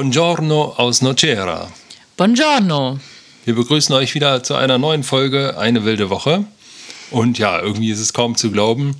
Buongiorno 0.00 0.76
aus 0.78 1.02
Nocera. 1.02 1.70
Buongiorno. 2.16 2.98
Wir 3.44 3.54
begrüßen 3.54 3.94
euch 3.94 4.14
wieder 4.14 4.42
zu 4.42 4.54
einer 4.54 4.78
neuen 4.78 5.02
Folge 5.02 5.58
Eine 5.58 5.84
wilde 5.84 6.08
Woche. 6.08 6.46
Und 7.10 7.38
ja, 7.38 7.60
irgendwie 7.60 7.90
ist 7.90 8.00
es 8.00 8.14
kaum 8.14 8.34
zu 8.34 8.50
glauben. 8.50 8.96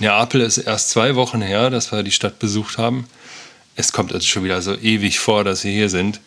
Neapel 0.00 0.40
ist 0.40 0.58
erst 0.58 0.90
zwei 0.90 1.14
Wochen 1.14 1.40
her, 1.40 1.70
dass 1.70 1.92
wir 1.92 2.02
die 2.02 2.10
Stadt 2.10 2.40
besucht 2.40 2.78
haben. 2.78 3.06
Es 3.76 3.92
kommt 3.92 4.12
also 4.12 4.26
schon 4.26 4.42
wieder 4.42 4.60
so 4.60 4.76
ewig 4.76 5.20
vor, 5.20 5.44
dass 5.44 5.62
wir 5.62 5.70
hier 5.70 5.88
sind. 5.88 6.20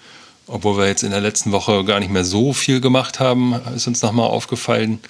Obwohl 0.47 0.77
wir 0.77 0.87
jetzt 0.87 1.03
in 1.03 1.11
der 1.11 1.19
letzten 1.19 1.51
Woche 1.51 1.83
gar 1.83 1.99
nicht 1.99 2.09
mehr 2.09 2.23
so 2.23 2.53
viel 2.53 2.79
gemacht 2.79 3.19
haben, 3.19 3.59
ist 3.75 3.87
uns 3.87 4.01
nochmal 4.03 4.27
aufgefallen. 4.27 5.01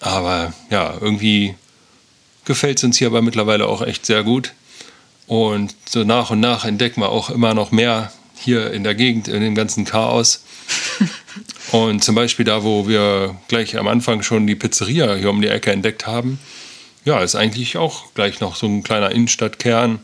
Aber 0.00 0.52
ja, 0.70 0.92
irgendwie 1.00 1.54
gefällt 2.44 2.78
es 2.78 2.84
uns 2.84 2.98
hier 2.98 3.06
aber 3.06 3.22
mittlerweile 3.22 3.68
auch 3.68 3.80
echt 3.80 4.06
sehr 4.06 4.24
gut. 4.24 4.54
Und 5.28 5.74
so 5.86 6.04
nach 6.04 6.30
und 6.30 6.40
nach 6.40 6.64
entdecken 6.64 7.02
wir 7.02 7.10
auch 7.10 7.28
immer 7.28 7.52
noch 7.52 7.70
mehr 7.70 8.10
hier 8.34 8.72
in 8.72 8.82
der 8.82 8.94
Gegend, 8.94 9.28
in 9.28 9.42
dem 9.42 9.54
ganzen 9.54 9.84
Chaos. 9.84 10.42
und 11.72 12.02
zum 12.02 12.14
Beispiel 12.14 12.46
da, 12.46 12.64
wo 12.64 12.88
wir 12.88 13.36
gleich 13.46 13.76
am 13.76 13.88
Anfang 13.88 14.22
schon 14.22 14.46
die 14.46 14.54
Pizzeria 14.54 15.14
hier 15.14 15.28
um 15.28 15.42
die 15.42 15.48
Ecke 15.48 15.70
entdeckt 15.70 16.06
haben, 16.06 16.38
ja, 17.04 17.20
ist 17.20 17.34
eigentlich 17.34 17.76
auch 17.76 18.14
gleich 18.14 18.40
noch 18.40 18.56
so 18.56 18.66
ein 18.66 18.82
kleiner 18.82 19.10
Innenstadtkern 19.10 19.98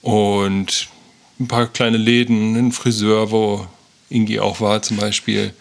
und 0.00 0.88
ein 1.38 1.46
paar 1.46 1.66
kleine 1.66 1.98
Läden, 1.98 2.56
ein 2.56 2.72
Friseur, 2.72 3.30
wo 3.30 3.66
Ingi 4.08 4.40
auch 4.40 4.62
war 4.62 4.80
zum 4.80 4.96
Beispiel. 4.96 5.52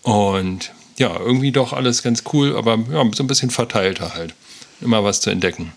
Und 0.00 0.72
ja, 0.98 1.14
irgendwie 1.18 1.52
doch 1.52 1.74
alles 1.74 2.02
ganz 2.02 2.24
cool, 2.32 2.56
aber 2.56 2.78
ja, 2.90 3.04
so 3.12 3.22
ein 3.22 3.26
bisschen 3.26 3.50
verteilter 3.50 4.14
halt. 4.14 4.34
Immer 4.80 5.04
was 5.04 5.20
zu 5.20 5.28
entdecken 5.28 5.72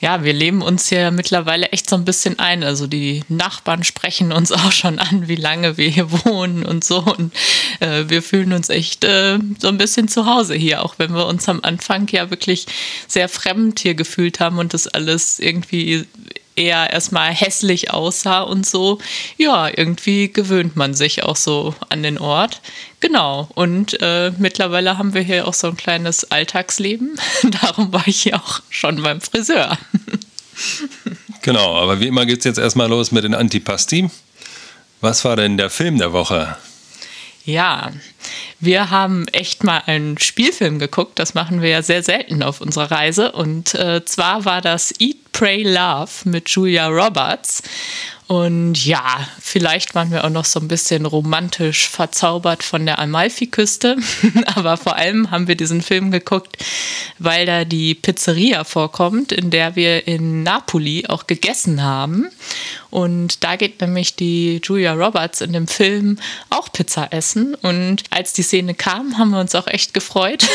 ja, 0.00 0.24
wir 0.24 0.32
leben 0.32 0.62
uns 0.62 0.88
hier 0.88 1.10
mittlerweile 1.10 1.68
echt 1.68 1.88
so 1.88 1.96
ein 1.96 2.04
bisschen 2.04 2.38
ein. 2.38 2.62
Also 2.62 2.86
die 2.86 3.24
Nachbarn 3.28 3.84
sprechen 3.84 4.32
uns 4.32 4.52
auch 4.52 4.72
schon 4.72 4.98
an, 4.98 5.28
wie 5.28 5.36
lange 5.36 5.76
wir 5.76 5.88
hier 5.88 6.10
wohnen 6.24 6.64
und 6.64 6.84
so. 6.84 6.98
Und 6.98 7.32
äh, 7.80 8.04
wir 8.08 8.22
fühlen 8.22 8.52
uns 8.52 8.68
echt 8.68 9.04
äh, 9.04 9.38
so 9.58 9.68
ein 9.68 9.78
bisschen 9.78 10.08
zu 10.08 10.26
Hause 10.26 10.54
hier, 10.54 10.84
auch 10.84 10.94
wenn 10.98 11.14
wir 11.14 11.26
uns 11.26 11.48
am 11.48 11.60
Anfang 11.62 12.08
ja 12.10 12.30
wirklich 12.30 12.66
sehr 13.08 13.28
fremd 13.28 13.80
hier 13.80 13.94
gefühlt 13.94 14.40
haben 14.40 14.58
und 14.58 14.74
das 14.74 14.86
alles 14.86 15.38
irgendwie 15.38 16.06
eher 16.56 16.92
erstmal 16.92 17.32
hässlich 17.32 17.90
aussah 17.92 18.40
und 18.40 18.66
so. 18.66 18.98
Ja, 19.36 19.68
irgendwie 19.68 20.32
gewöhnt 20.32 20.76
man 20.76 20.94
sich 20.94 21.22
auch 21.22 21.36
so 21.36 21.74
an 21.88 22.02
den 22.02 22.18
Ort. 22.18 22.60
Genau. 23.00 23.48
Und 23.54 24.00
äh, 24.00 24.32
mittlerweile 24.38 24.98
haben 24.98 25.14
wir 25.14 25.22
hier 25.22 25.46
auch 25.46 25.54
so 25.54 25.68
ein 25.68 25.76
kleines 25.76 26.30
Alltagsleben. 26.30 27.18
Darum 27.62 27.92
war 27.92 28.06
ich 28.06 28.22
hier 28.22 28.36
auch 28.36 28.60
schon 28.70 29.02
beim 29.02 29.20
Friseur. 29.20 29.78
genau, 31.42 31.76
aber 31.76 32.00
wie 32.00 32.06
immer 32.06 32.26
geht 32.26 32.38
es 32.38 32.44
jetzt 32.44 32.58
erstmal 32.58 32.88
los 32.88 33.12
mit 33.12 33.24
den 33.24 33.34
Antipasti. 33.34 34.10
Was 35.00 35.24
war 35.24 35.36
denn 35.36 35.58
der 35.58 35.70
Film 35.70 35.98
der 35.98 36.12
Woche? 36.12 36.56
Ja, 37.44 37.92
wir 38.58 38.90
haben 38.90 39.28
echt 39.28 39.62
mal 39.62 39.82
einen 39.86 40.18
Spielfilm 40.18 40.80
geguckt. 40.80 41.18
Das 41.18 41.34
machen 41.34 41.62
wir 41.62 41.68
ja 41.68 41.82
sehr 41.82 42.02
selten 42.02 42.42
auf 42.42 42.60
unserer 42.60 42.90
Reise. 42.90 43.32
Und 43.32 43.74
äh, 43.74 44.04
zwar 44.04 44.44
war 44.44 44.60
das 44.60 44.92
Eat, 44.98 45.18
Pray, 45.38 45.64
Love 45.64 46.10
mit 46.24 46.48
Julia 46.48 46.88
Roberts. 46.88 47.62
Und 48.28 48.84
ja, 48.84 49.28
vielleicht 49.40 49.94
waren 49.94 50.10
wir 50.10 50.24
auch 50.24 50.30
noch 50.30 50.44
so 50.44 50.58
ein 50.58 50.66
bisschen 50.66 51.06
romantisch 51.06 51.88
verzaubert 51.88 52.64
von 52.64 52.84
der 52.84 52.98
Amalfi-Küste. 52.98 53.96
Aber 54.56 54.76
vor 54.76 54.96
allem 54.96 55.30
haben 55.30 55.46
wir 55.46 55.54
diesen 55.54 55.80
Film 55.80 56.10
geguckt, 56.10 56.56
weil 57.20 57.46
da 57.46 57.64
die 57.64 57.94
Pizzeria 57.94 58.64
vorkommt, 58.64 59.30
in 59.30 59.50
der 59.50 59.76
wir 59.76 60.08
in 60.08 60.42
Napoli 60.42 61.06
auch 61.06 61.28
gegessen 61.28 61.84
haben. 61.84 62.26
Und 62.90 63.44
da 63.44 63.54
geht 63.54 63.80
nämlich 63.80 64.16
die 64.16 64.60
Julia 64.64 64.94
Roberts 64.94 65.40
in 65.40 65.52
dem 65.52 65.68
Film 65.68 66.18
auch 66.50 66.72
Pizza 66.72 67.12
essen. 67.12 67.54
Und 67.54 68.02
als 68.10 68.32
die 68.32 68.42
Szene 68.42 68.74
kam, 68.74 69.18
haben 69.18 69.30
wir 69.30 69.40
uns 69.40 69.54
auch 69.54 69.68
echt 69.68 69.94
gefreut, 69.94 70.48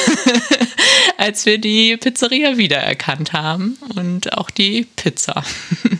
als 1.17 1.45
wir 1.45 1.57
die 1.57 1.95
Pizzeria 1.95 2.57
wiedererkannt 2.57 3.31
haben 3.31 3.77
und 3.95 4.37
auch 4.37 4.49
die 4.49 4.87
Pizza. 4.97 5.45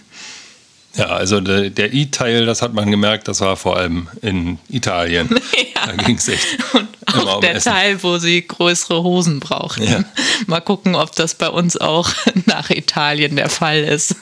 Ja, 0.96 1.06
also 1.06 1.40
der, 1.40 1.70
der 1.70 1.94
E-Teil, 1.94 2.46
das 2.46 2.62
hat 2.62 2.74
man 2.74 2.92
gemerkt, 2.92 3.28
das 3.28 3.40
war 3.40 3.56
vor 3.56 3.78
allem 3.78 4.08
in 4.22 4.60
Italien. 4.70 5.30
Ja. 5.74 5.88
Da 5.88 6.04
ging 6.04 6.18
es 6.18 6.28
echt. 6.28 6.46
Und 6.74 6.88
auch 7.08 7.36
um 7.38 7.42
der 7.42 7.56
Essen. 7.56 7.72
Teil, 7.72 8.04
wo 8.04 8.20
sie 8.20 8.46
größere 8.46 9.02
Hosen 9.02 9.40
brauchen. 9.40 9.84
Ja. 9.84 10.04
Mal 10.46 10.60
gucken, 10.60 10.94
ob 10.94 11.16
das 11.16 11.34
bei 11.34 11.50
uns 11.50 11.76
auch 11.76 12.12
nach 12.46 12.70
Italien 12.70 13.36
der 13.36 13.50
Fall 13.50 13.80
ist. 13.80 14.16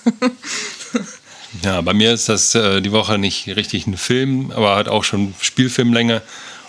Ja, 1.61 1.81
bei 1.81 1.93
mir 1.93 2.13
ist 2.13 2.29
das 2.29 2.55
äh, 2.55 2.79
die 2.81 2.93
Woche 2.93 3.17
nicht 3.17 3.47
richtig 3.47 3.87
ein 3.87 3.97
Film, 3.97 4.51
aber 4.51 4.77
hat 4.77 4.87
auch 4.87 5.03
schon 5.03 5.33
Spielfilmlänge. 5.41 6.21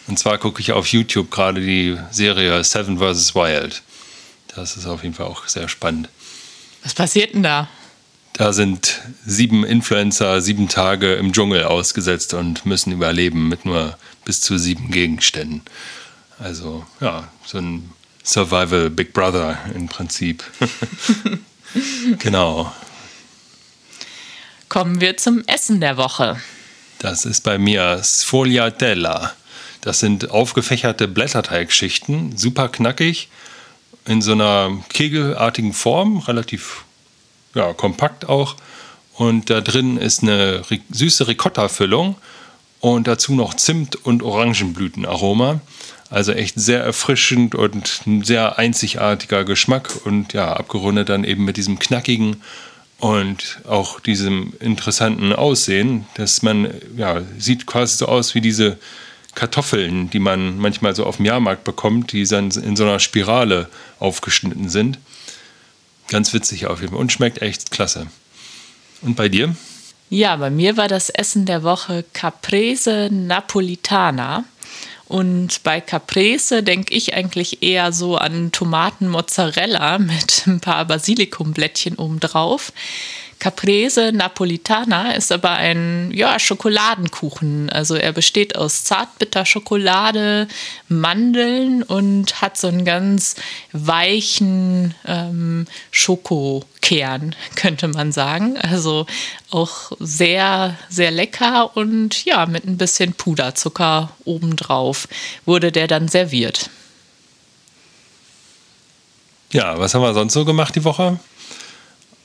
Und 0.09 0.19
zwar 0.19 0.39
gucke 0.39 0.61
ich 0.61 0.73
auf 0.73 0.89
YouTube 0.89 1.31
gerade 1.31 1.61
die 1.61 1.97
Serie 2.11 2.65
Seven 2.65 2.99
vs. 2.99 3.37
Wild. 3.37 3.83
Das 4.57 4.77
ist 4.77 4.87
auf 4.87 5.05
jeden 5.05 5.15
Fall 5.15 5.27
auch 5.27 5.47
sehr 5.47 5.69
spannend. 5.69 6.09
Was 6.83 6.95
passiert 6.95 7.35
denn 7.35 7.45
da? 7.45 7.69
Da 8.41 8.55
sind 8.55 9.03
sieben 9.27 9.67
Influencer 9.67 10.41
sieben 10.41 10.67
Tage 10.67 11.13
im 11.13 11.35
Dschungel 11.35 11.65
ausgesetzt 11.65 12.33
und 12.33 12.65
müssen 12.65 12.91
überleben 12.91 13.51
mit 13.51 13.67
nur 13.67 13.99
bis 14.25 14.41
zu 14.41 14.57
sieben 14.57 14.91
Gegenständen. 14.91 15.61
Also 16.39 16.87
ja, 17.03 17.29
so 17.45 17.59
ein 17.59 17.91
Survival 18.25 18.89
Big 18.89 19.13
Brother 19.13 19.59
im 19.75 19.91
Prinzip. 19.91 20.43
genau. 22.19 22.75
Kommen 24.71 25.03
wir 25.03 25.19
zum 25.19 25.45
Essen 25.47 25.83
der 25.83 25.99
Woche. 25.99 26.41
Das 26.99 27.27
ist 27.27 27.43
bei 27.43 27.59
mir 27.59 28.01
Sfogliatella. 28.03 29.35
Das 29.83 30.01
sind 30.01 30.31
aufgefächerte 30.31 31.09
Blätterteigschichten, 31.09 32.39
super 32.39 32.71
knackig, 32.71 33.29
in 34.07 34.23
so 34.23 34.33
einer 34.33 34.83
kegelartigen 34.89 35.75
Form, 35.75 36.21
relativ 36.21 36.87
ja, 37.55 37.73
kompakt 37.73 38.29
auch. 38.29 38.57
Und 39.15 39.51
da 39.51 39.61
drin 39.61 39.97
ist 39.97 40.23
eine 40.23 40.63
süße 40.91 41.29
Ricotta-Füllung 41.29 42.17
und 42.81 43.07
dazu 43.07 43.35
noch 43.35 43.55
Zimt- 43.55 43.97
und 43.97 44.23
Orangenblütenaroma. 44.23 45.61
Also 46.09 46.33
echt 46.33 46.59
sehr 46.59 46.83
erfrischend 46.83 47.55
und 47.55 48.03
ein 48.07 48.25
sehr 48.25 48.59
einzigartiger 48.59 49.45
Geschmack 49.45 49.93
und 50.05 50.33
ja, 50.33 50.53
abgerundet 50.55 51.09
dann 51.09 51.23
eben 51.23 51.45
mit 51.45 51.57
diesem 51.57 51.79
knackigen 51.79 52.43
und 52.99 53.61
auch 53.69 54.01
diesem 54.01 54.53
interessanten 54.61 55.33
Aussehen, 55.33 56.07
dass 56.15 56.43
man, 56.43 56.69
ja, 56.97 57.23
sieht 57.39 57.67
quasi 57.67 57.97
so 57.97 58.07
aus 58.07 58.35
wie 58.35 58.41
diese 58.41 58.79
Kartoffeln, 59.35 60.11
die 60.11 60.19
man 60.19 60.59
manchmal 60.59 60.95
so 60.95 61.07
auf 61.07 61.17
dem 61.17 61.27
Jahrmarkt 61.27 61.65
bekommt, 61.65 62.13
die 62.13 62.27
dann 62.27 62.51
in 62.51 62.77
so 62.77 62.85
einer 62.85 62.99
Spirale 62.99 63.69
aufgeschnitten 64.01 64.69
sind. 64.69 64.99
Ganz 66.11 66.35
witzig 66.35 66.67
auf 66.67 66.81
jeden 66.81 66.93
Fall 66.93 67.01
und 67.01 67.13
schmeckt 67.13 67.41
echt 67.41 67.71
klasse. 67.71 68.09
Und 69.01 69.15
bei 69.15 69.29
dir? 69.29 69.55
Ja, 70.11 70.35
bei 70.35 70.51
mir 70.51 70.77
war 70.77 70.89
das 70.89 71.09
Essen 71.09 71.47
der 71.47 71.63
Woche 71.63 72.05
Caprese 72.13 73.09
Napolitana. 73.13 74.45
Und 75.07 75.63
bei 75.63 75.81
Caprese 75.81 76.65
denke 76.65 76.95
ich 76.95 77.15
eigentlich 77.15 77.63
eher 77.63 77.93
so 77.93 78.17
an 78.17 78.51
Tomaten-Mozzarella 78.51 79.99
mit 79.99 80.47
ein 80.47 80.61
paar 80.61 80.85
Basilikumblättchen 80.85 81.97
obendrauf. 81.97 82.73
Caprese 83.41 84.13
Napolitana 84.13 85.13
ist 85.13 85.33
aber 85.33 85.53
ein 85.53 86.13
ja, 86.13 86.39
Schokoladenkuchen. 86.39 87.71
Also 87.71 87.97
er 87.97 88.13
besteht 88.13 88.55
aus 88.55 88.85
Zartbitterschokolade, 88.85 90.47
Mandeln 90.89 91.83
und 91.83 92.43
hat 92.43 92.59
so 92.59 92.69
einen 92.69 92.85
ganz 92.85 93.37
weichen 93.73 94.95
ähm, 95.07 95.67
Schokokern, 95.91 97.35
könnte 97.57 97.89
man 97.89 98.13
sagen. 98.13 98.59
Also 98.59 99.07
auch 99.51 99.93
sehr, 99.99 100.77
sehr 100.91 101.11
lecker 101.11 101.77
und 101.77 102.25
ja, 102.27 102.45
mit 102.45 102.67
ein 102.67 102.77
bisschen 102.77 103.15
Puderzucker 103.15 104.11
obendrauf 104.25 105.09
wurde 105.47 105.73
der 105.73 105.89
dann 105.89 106.09
serviert. 106.09 106.69
Ja, 109.53 109.79
was 109.79 109.95
haben 109.95 110.03
wir 110.03 110.15
sonst 110.15 110.35
so 110.35 110.45
gemacht 110.45 110.77
die 110.77 110.85
Woche? 110.85 111.19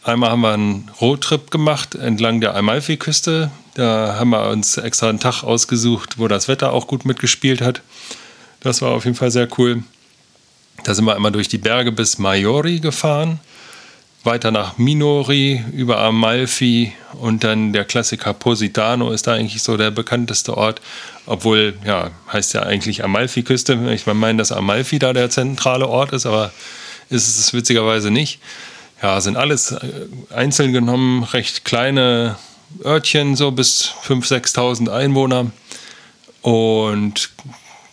Einmal 0.05 0.29
haben 0.29 0.41
wir 0.41 0.53
einen 0.53 0.91
Roadtrip 1.01 1.49
gemacht 1.49 1.95
entlang 1.95 2.39
der 2.39 2.55
Amalfi-Küste. 2.55 3.49
Da 3.73 4.17
haben 4.19 4.29
wir 4.29 4.49
uns 4.49 4.77
extra 4.77 5.09
einen 5.09 5.19
Tag 5.19 5.41
ausgesucht, 5.41 6.19
wo 6.19 6.27
das 6.27 6.47
Wetter 6.47 6.73
auch 6.73 6.85
gut 6.85 7.05
mitgespielt 7.05 7.59
hat. 7.59 7.81
Das 8.59 8.83
war 8.83 8.91
auf 8.91 9.05
jeden 9.05 9.17
Fall 9.17 9.31
sehr 9.31 9.47
cool. 9.57 9.81
Da 10.83 10.93
sind 10.93 11.05
wir 11.05 11.15
einmal 11.15 11.31
durch 11.31 11.47
die 11.47 11.57
Berge 11.57 11.91
bis 11.91 12.19
Maiori 12.19 12.81
gefahren, 12.81 13.39
weiter 14.23 14.51
nach 14.51 14.77
Minori, 14.77 15.63
über 15.73 15.97
Amalfi 15.97 16.93
und 17.13 17.43
dann 17.43 17.73
der 17.73 17.85
Klassiker 17.85 18.35
Positano 18.35 19.09
ist 19.09 19.25
da 19.25 19.33
eigentlich 19.33 19.63
so 19.63 19.75
der 19.75 19.89
bekannteste 19.89 20.55
Ort. 20.55 20.81
Obwohl, 21.25 21.79
ja, 21.83 22.11
heißt 22.31 22.53
ja 22.53 22.61
eigentlich 22.61 23.03
Amalfi-Küste. 23.03 23.91
Ich 23.91 24.05
meine, 24.05 24.37
dass 24.37 24.51
Amalfi 24.51 24.99
da 24.99 25.13
der 25.13 25.31
zentrale 25.31 25.87
Ort 25.87 26.13
ist, 26.13 26.27
aber 26.27 26.53
ist 27.09 27.39
es 27.39 27.53
witzigerweise 27.53 28.11
nicht. 28.11 28.39
Ja, 29.05 29.21
sind 29.21 29.37
alles 29.37 29.71
äh, 29.71 30.07
einzeln 30.33 30.73
genommen, 30.73 31.21
recht 31.25 31.63
kleine 31.63 32.37
Örtchen, 32.83 33.35
so 33.35 33.51
bis 33.51 33.93
5.000, 34.03 34.55
6.000 34.55 34.89
Einwohner. 34.91 35.51
Und 36.41 37.29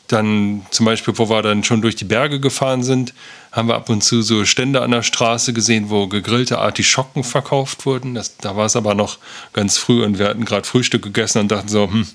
dann 0.09 0.65
zum 0.71 0.87
Beispiel, 0.87 1.13
wo 1.19 1.29
wir 1.29 1.43
dann 1.43 1.65
schon 1.65 1.83
durch 1.83 1.97
die 1.97 2.07
Berge 2.07 2.41
gefahren 2.41 2.83
sind, 2.83 3.13
haben 3.53 3.69
wir 3.69 3.75
ab 3.75 3.91
und 3.91 4.03
zu 4.03 4.23
so 4.23 4.47
Stände 4.47 4.81
an 4.81 4.91
der 4.91 5.03
Straße 5.03 5.53
gesehen, 5.53 5.91
wo 5.91 6.07
gegrillte 6.07 6.61
Artischocken 6.61 7.25
verkauft 7.25 7.85
wurden. 7.85 8.15
Das, 8.15 8.39
da 8.39 8.57
war 8.57 8.65
es 8.65 8.75
aber 8.75 8.95
noch 8.95 9.19
ganz 9.53 9.77
früh 9.77 10.03
und 10.03 10.19
wir 10.19 10.29
hatten 10.29 10.47
gerade 10.47 10.67
Frühstück 10.67 11.03
gegessen 11.03 11.41
und 11.41 11.53
dachten 11.53 11.69
so, 11.69 11.89
hm, 11.91 12.07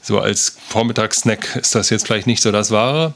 so 0.00 0.18
als 0.18 0.56
Vormittagssnack 0.70 1.56
ist 1.56 1.74
das 1.74 1.90
jetzt 1.90 2.06
vielleicht 2.06 2.26
nicht 2.26 2.42
so 2.42 2.52
das 2.52 2.70
Wahre. 2.70 3.12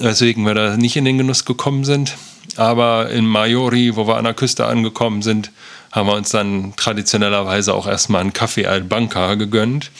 Weswegen 0.00 0.44
wir 0.46 0.54
da 0.54 0.76
nicht 0.78 0.96
in 0.96 1.04
den 1.04 1.18
Genuss 1.18 1.44
gekommen 1.44 1.84
sind. 1.84 2.16
Aber 2.56 3.10
in 3.10 3.26
Maiori, 3.26 3.96
wo 3.96 4.06
wir 4.06 4.16
an 4.16 4.24
der 4.24 4.34
Küste 4.34 4.66
angekommen 4.66 5.20
sind, 5.20 5.50
haben 5.92 6.08
wir 6.08 6.14
uns 6.14 6.30
dann 6.30 6.74
traditionellerweise 6.76 7.74
auch 7.74 7.86
erstmal 7.86 8.22
einen 8.22 8.32
Kaffee 8.32 8.66
al 8.66 8.80
Banca 8.82 9.34
gegönnt. 9.34 9.90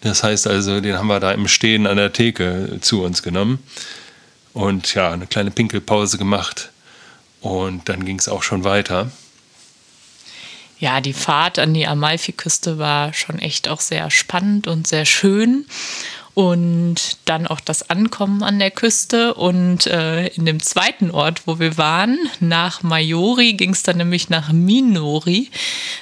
Das 0.00 0.22
heißt 0.22 0.48
also, 0.48 0.80
den 0.80 0.98
haben 0.98 1.06
wir 1.06 1.20
da 1.20 1.30
im 1.30 1.48
Stehen 1.48 1.86
an 1.86 1.96
der 1.96 2.12
Theke 2.12 2.78
zu 2.80 3.02
uns 3.02 3.22
genommen. 3.22 3.60
Und 4.52 4.94
ja, 4.94 5.12
eine 5.12 5.26
kleine 5.26 5.50
Pinkelpause 5.50 6.18
gemacht. 6.18 6.70
Und 7.40 7.88
dann 7.88 8.04
ging 8.04 8.18
es 8.18 8.28
auch 8.28 8.42
schon 8.42 8.64
weiter. 8.64 9.10
Ja, 10.78 11.00
die 11.00 11.12
Fahrt 11.12 11.58
an 11.58 11.72
die 11.72 11.86
Amalfi-Küste 11.86 12.78
war 12.78 13.12
schon 13.14 13.38
echt 13.38 13.68
auch 13.68 13.80
sehr 13.80 14.10
spannend 14.10 14.66
und 14.66 14.86
sehr 14.86 15.04
schön 15.04 15.64
und 16.34 17.18
dann 17.26 17.46
auch 17.46 17.60
das 17.60 17.88
Ankommen 17.90 18.42
an 18.42 18.58
der 18.58 18.72
Küste. 18.72 19.34
Und 19.34 19.86
äh, 19.86 20.26
in 20.28 20.44
dem 20.46 20.60
zweiten 20.60 21.10
Ort, 21.10 21.46
wo 21.46 21.60
wir 21.60 21.78
waren, 21.78 22.18
nach 22.40 22.82
Maiori, 22.82 23.54
ging 23.54 23.70
es 23.70 23.84
dann 23.84 23.98
nämlich 23.98 24.28
nach 24.28 24.52
Minori. 24.52 25.50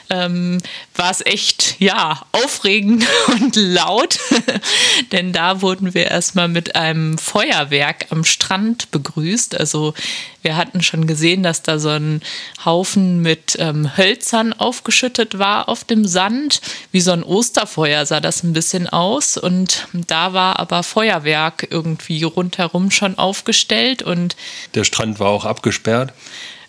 Ähm, 0.09 0.59
war 0.95 1.11
es 1.11 1.25
echt, 1.25 1.77
ja, 1.81 2.21
aufregend 2.33 3.05
und 3.29 3.57
laut, 3.57 4.19
denn 5.13 5.33
da 5.33 5.63
wurden 5.63 5.95
wir 5.95 6.07
erstmal 6.11 6.49
mit 6.49 6.77
einem 6.77 7.19
Feuerwerk 7.19 8.07
am 8.11 8.25
Strand 8.25 8.91
begrüßt. 8.91 9.59
Also 9.59 9.95
wir 10.43 10.57
hatten 10.57 10.83
schon 10.83 11.07
gesehen, 11.07 11.43
dass 11.43 11.63
da 11.63 11.79
so 11.79 11.89
ein 11.89 12.21
Haufen 12.65 13.23
mit 13.23 13.57
ähm, 13.59 13.97
Hölzern 13.97 14.53
aufgeschüttet 14.53 15.39
war 15.39 15.69
auf 15.69 15.85
dem 15.85 16.07
Sand. 16.07 16.61
Wie 16.91 17.01
so 17.01 17.13
ein 17.13 17.23
Osterfeuer 17.23 18.05
sah 18.05 18.21
das 18.21 18.43
ein 18.43 18.53
bisschen 18.53 18.89
aus. 18.89 19.37
Und 19.37 19.87
da 19.93 20.33
war 20.33 20.59
aber 20.59 20.83
Feuerwerk 20.83 21.69
irgendwie 21.71 22.25
rundherum 22.25 22.91
schon 22.91 23.19
aufgestellt. 23.19 24.03
Und 24.03 24.37
der 24.75 24.85
Strand 24.85 25.21
war 25.21 25.29
auch 25.29 25.45
abgesperrt. 25.45 26.13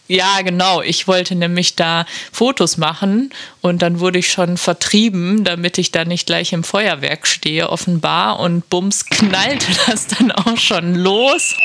Ja, 0.08 0.42
genau. 0.42 0.82
Ich 0.82 1.08
wollte 1.08 1.34
nämlich 1.36 1.76
da 1.76 2.06
Fotos 2.32 2.78
machen 2.78 3.32
und 3.62 3.82
dann 3.82 4.00
wurde 4.00 4.20
ich 4.20 4.30
schon 4.30 4.58
vertrieben, 4.58 5.44
damit 5.44 5.78
ich 5.78 5.92
da 5.92 6.04
nicht 6.04 6.26
gleich 6.28 6.52
im 6.52 6.64
Feuerwerk 6.64 7.26
stehe, 7.26 7.70
offenbar. 7.70 8.40
Und 8.40 8.70
bums 8.70 9.06
knallte 9.06 9.68
das 9.88 10.08
dann 10.08 10.32
auch 10.32 10.58
schon 10.58 10.96
los. 10.96 11.56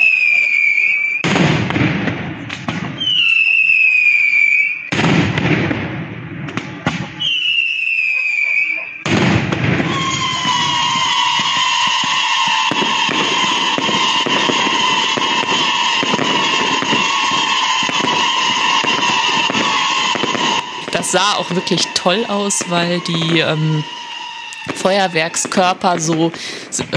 Sah 21.11 21.35
auch 21.35 21.49
wirklich 21.51 21.81
toll 21.95 22.25
aus, 22.27 22.59
weil 22.69 22.99
die 23.01 23.39
ähm, 23.39 23.83
Feuerwerkskörper 24.75 25.99
so 25.99 26.31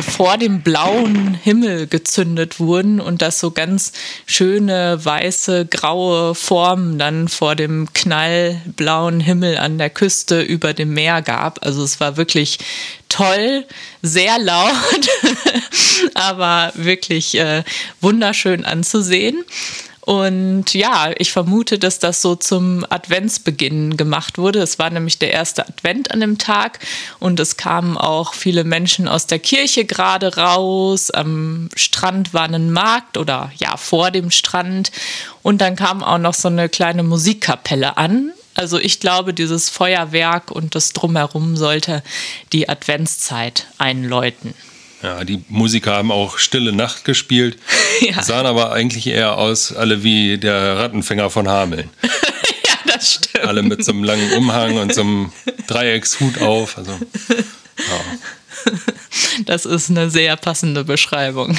vor 0.00 0.36
dem 0.36 0.62
blauen 0.62 1.34
Himmel 1.34 1.86
gezündet 1.86 2.60
wurden 2.60 3.00
und 3.00 3.22
das 3.22 3.38
so 3.38 3.50
ganz 3.50 3.92
schöne 4.26 5.02
weiße, 5.02 5.66
graue 5.66 6.34
Formen 6.34 6.98
dann 6.98 7.28
vor 7.28 7.56
dem 7.56 7.92
knallblauen 7.92 9.20
Himmel 9.20 9.56
an 9.56 9.78
der 9.78 9.90
Küste 9.90 10.42
über 10.42 10.74
dem 10.74 10.94
Meer 10.94 11.22
gab. 11.22 11.64
Also 11.64 11.82
es 11.82 11.98
war 12.00 12.16
wirklich 12.16 12.58
toll, 13.08 13.64
sehr 14.02 14.38
laut, 14.38 15.08
aber 16.14 16.72
wirklich 16.74 17.38
äh, 17.38 17.62
wunderschön 18.00 18.64
anzusehen. 18.64 19.44
Und 20.04 20.74
ja, 20.74 21.12
ich 21.16 21.30
vermute, 21.30 21.78
dass 21.78 22.00
das 22.00 22.22
so 22.22 22.34
zum 22.34 22.84
Adventsbeginn 22.90 23.96
gemacht 23.96 24.36
wurde. 24.36 24.58
Es 24.58 24.80
war 24.80 24.90
nämlich 24.90 25.20
der 25.20 25.30
erste 25.30 25.66
Advent 25.66 26.10
an 26.10 26.18
dem 26.18 26.38
Tag 26.38 26.80
und 27.20 27.38
es 27.38 27.56
kamen 27.56 27.96
auch 27.96 28.34
viele 28.34 28.64
Menschen 28.64 29.06
aus 29.06 29.28
der 29.28 29.38
Kirche 29.38 29.84
gerade 29.84 30.36
raus. 30.36 31.12
Am 31.12 31.68
Strand 31.76 32.34
war 32.34 32.48
ein 32.48 32.72
Markt 32.72 33.16
oder 33.16 33.52
ja, 33.58 33.76
vor 33.76 34.10
dem 34.10 34.32
Strand. 34.32 34.90
Und 35.44 35.60
dann 35.60 35.76
kam 35.76 36.02
auch 36.02 36.18
noch 36.18 36.34
so 36.34 36.48
eine 36.48 36.68
kleine 36.68 37.04
Musikkapelle 37.04 37.96
an. 37.96 38.32
Also 38.54 38.78
ich 38.78 38.98
glaube, 38.98 39.32
dieses 39.32 39.70
Feuerwerk 39.70 40.50
und 40.50 40.74
das 40.74 40.92
drumherum 40.92 41.56
sollte 41.56 42.02
die 42.52 42.68
Adventszeit 42.68 43.68
einläuten. 43.78 44.52
Ja, 45.02 45.24
die 45.24 45.42
Musiker 45.48 45.94
haben 45.94 46.12
auch 46.12 46.38
Stille 46.38 46.72
Nacht 46.72 47.04
gespielt, 47.04 47.58
ja. 48.00 48.22
sahen 48.22 48.46
aber 48.46 48.72
eigentlich 48.72 49.06
eher 49.08 49.36
aus, 49.36 49.74
alle 49.74 50.04
wie 50.04 50.38
der 50.38 50.78
Rattenfänger 50.78 51.28
von 51.28 51.48
Hameln. 51.48 51.90
ja, 52.02 52.74
das 52.86 53.14
stimmt. 53.14 53.44
Alle 53.44 53.62
mit 53.62 53.84
so 53.84 53.92
einem 53.92 54.04
langen 54.04 54.32
Umhang 54.32 54.76
und 54.76 54.94
so 54.94 55.00
einem 55.00 55.32
Dreieckshut 55.66 56.40
auf. 56.40 56.78
Also, 56.78 56.92
ja. 56.92 58.74
Das 59.44 59.64
ist 59.64 59.90
eine 59.90 60.08
sehr 60.08 60.36
passende 60.36 60.84
Beschreibung. 60.84 61.58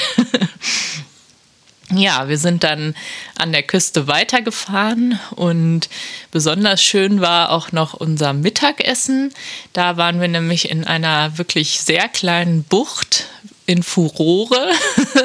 Ja, 1.95 2.27
wir 2.27 2.38
sind 2.38 2.63
dann 2.63 2.95
an 3.38 3.51
der 3.51 3.62
Küste 3.62 4.07
weitergefahren 4.07 5.19
und 5.35 5.89
besonders 6.31 6.81
schön 6.81 7.21
war 7.21 7.51
auch 7.51 7.71
noch 7.71 7.93
unser 7.93 8.33
Mittagessen. 8.33 9.33
Da 9.73 9.97
waren 9.97 10.19
wir 10.19 10.27
nämlich 10.27 10.69
in 10.69 10.85
einer 10.85 11.38
wirklich 11.38 11.81
sehr 11.81 12.07
kleinen 12.07 12.63
Bucht 12.63 13.27
in 13.65 13.84
Furore, 13.84 14.72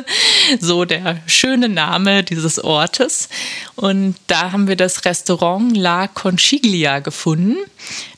so 0.61 0.85
der 0.85 1.21
schöne 1.27 1.69
Name 1.69 2.23
dieses 2.23 2.63
Ortes. 2.63 3.29
Und 3.75 4.17
da 4.27 4.53
haben 4.53 4.69
wir 4.69 4.77
das 4.77 5.05
Restaurant 5.05 5.77
La 5.77 6.09
Conchiglia 6.09 7.01
gefunden. 7.01 7.57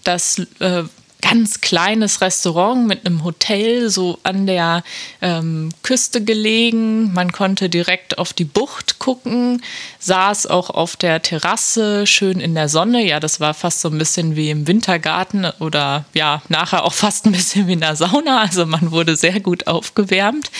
Das 0.04 0.38
äh, 0.58 0.84
ganz 1.20 1.60
kleines 1.60 2.20
Restaurant 2.20 2.86
mit 2.86 3.06
einem 3.06 3.24
Hotel 3.24 3.90
so 3.90 4.18
an 4.22 4.46
der 4.46 4.82
ähm, 5.20 5.70
Küste 5.82 6.24
gelegen. 6.24 7.12
Man 7.12 7.32
konnte 7.32 7.68
direkt 7.68 8.18
auf 8.18 8.32
die 8.32 8.44
Bucht 8.44 8.98
gucken, 8.98 9.62
saß 9.98 10.46
auch 10.46 10.70
auf 10.70 10.96
der 10.96 11.22
Terrasse 11.22 12.06
schön 12.06 12.40
in 12.40 12.54
der 12.54 12.68
Sonne. 12.68 13.04
Ja, 13.06 13.20
das 13.20 13.40
war 13.40 13.54
fast 13.54 13.80
so 13.80 13.88
ein 13.88 13.98
bisschen 13.98 14.36
wie 14.36 14.50
im 14.50 14.66
Wintergarten 14.66 15.46
oder 15.60 16.04
ja, 16.14 16.42
nachher 16.48 16.84
auch 16.84 16.94
fast 16.94 17.26
ein 17.26 17.32
bisschen 17.32 17.66
wie 17.66 17.74
in 17.74 17.80
der 17.80 17.96
Sauna. 17.96 18.40
Also 18.40 18.66
man 18.66 18.90
wurde 18.90 19.16
sehr 19.16 19.40
gut 19.40 19.66
aufgewärmt. 19.66 20.50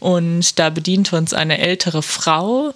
Und 0.00 0.58
da 0.58 0.68
bediente 0.68 1.16
uns 1.16 1.32
eine 1.32 1.58
ältere 1.58 2.02
Frau, 2.02 2.74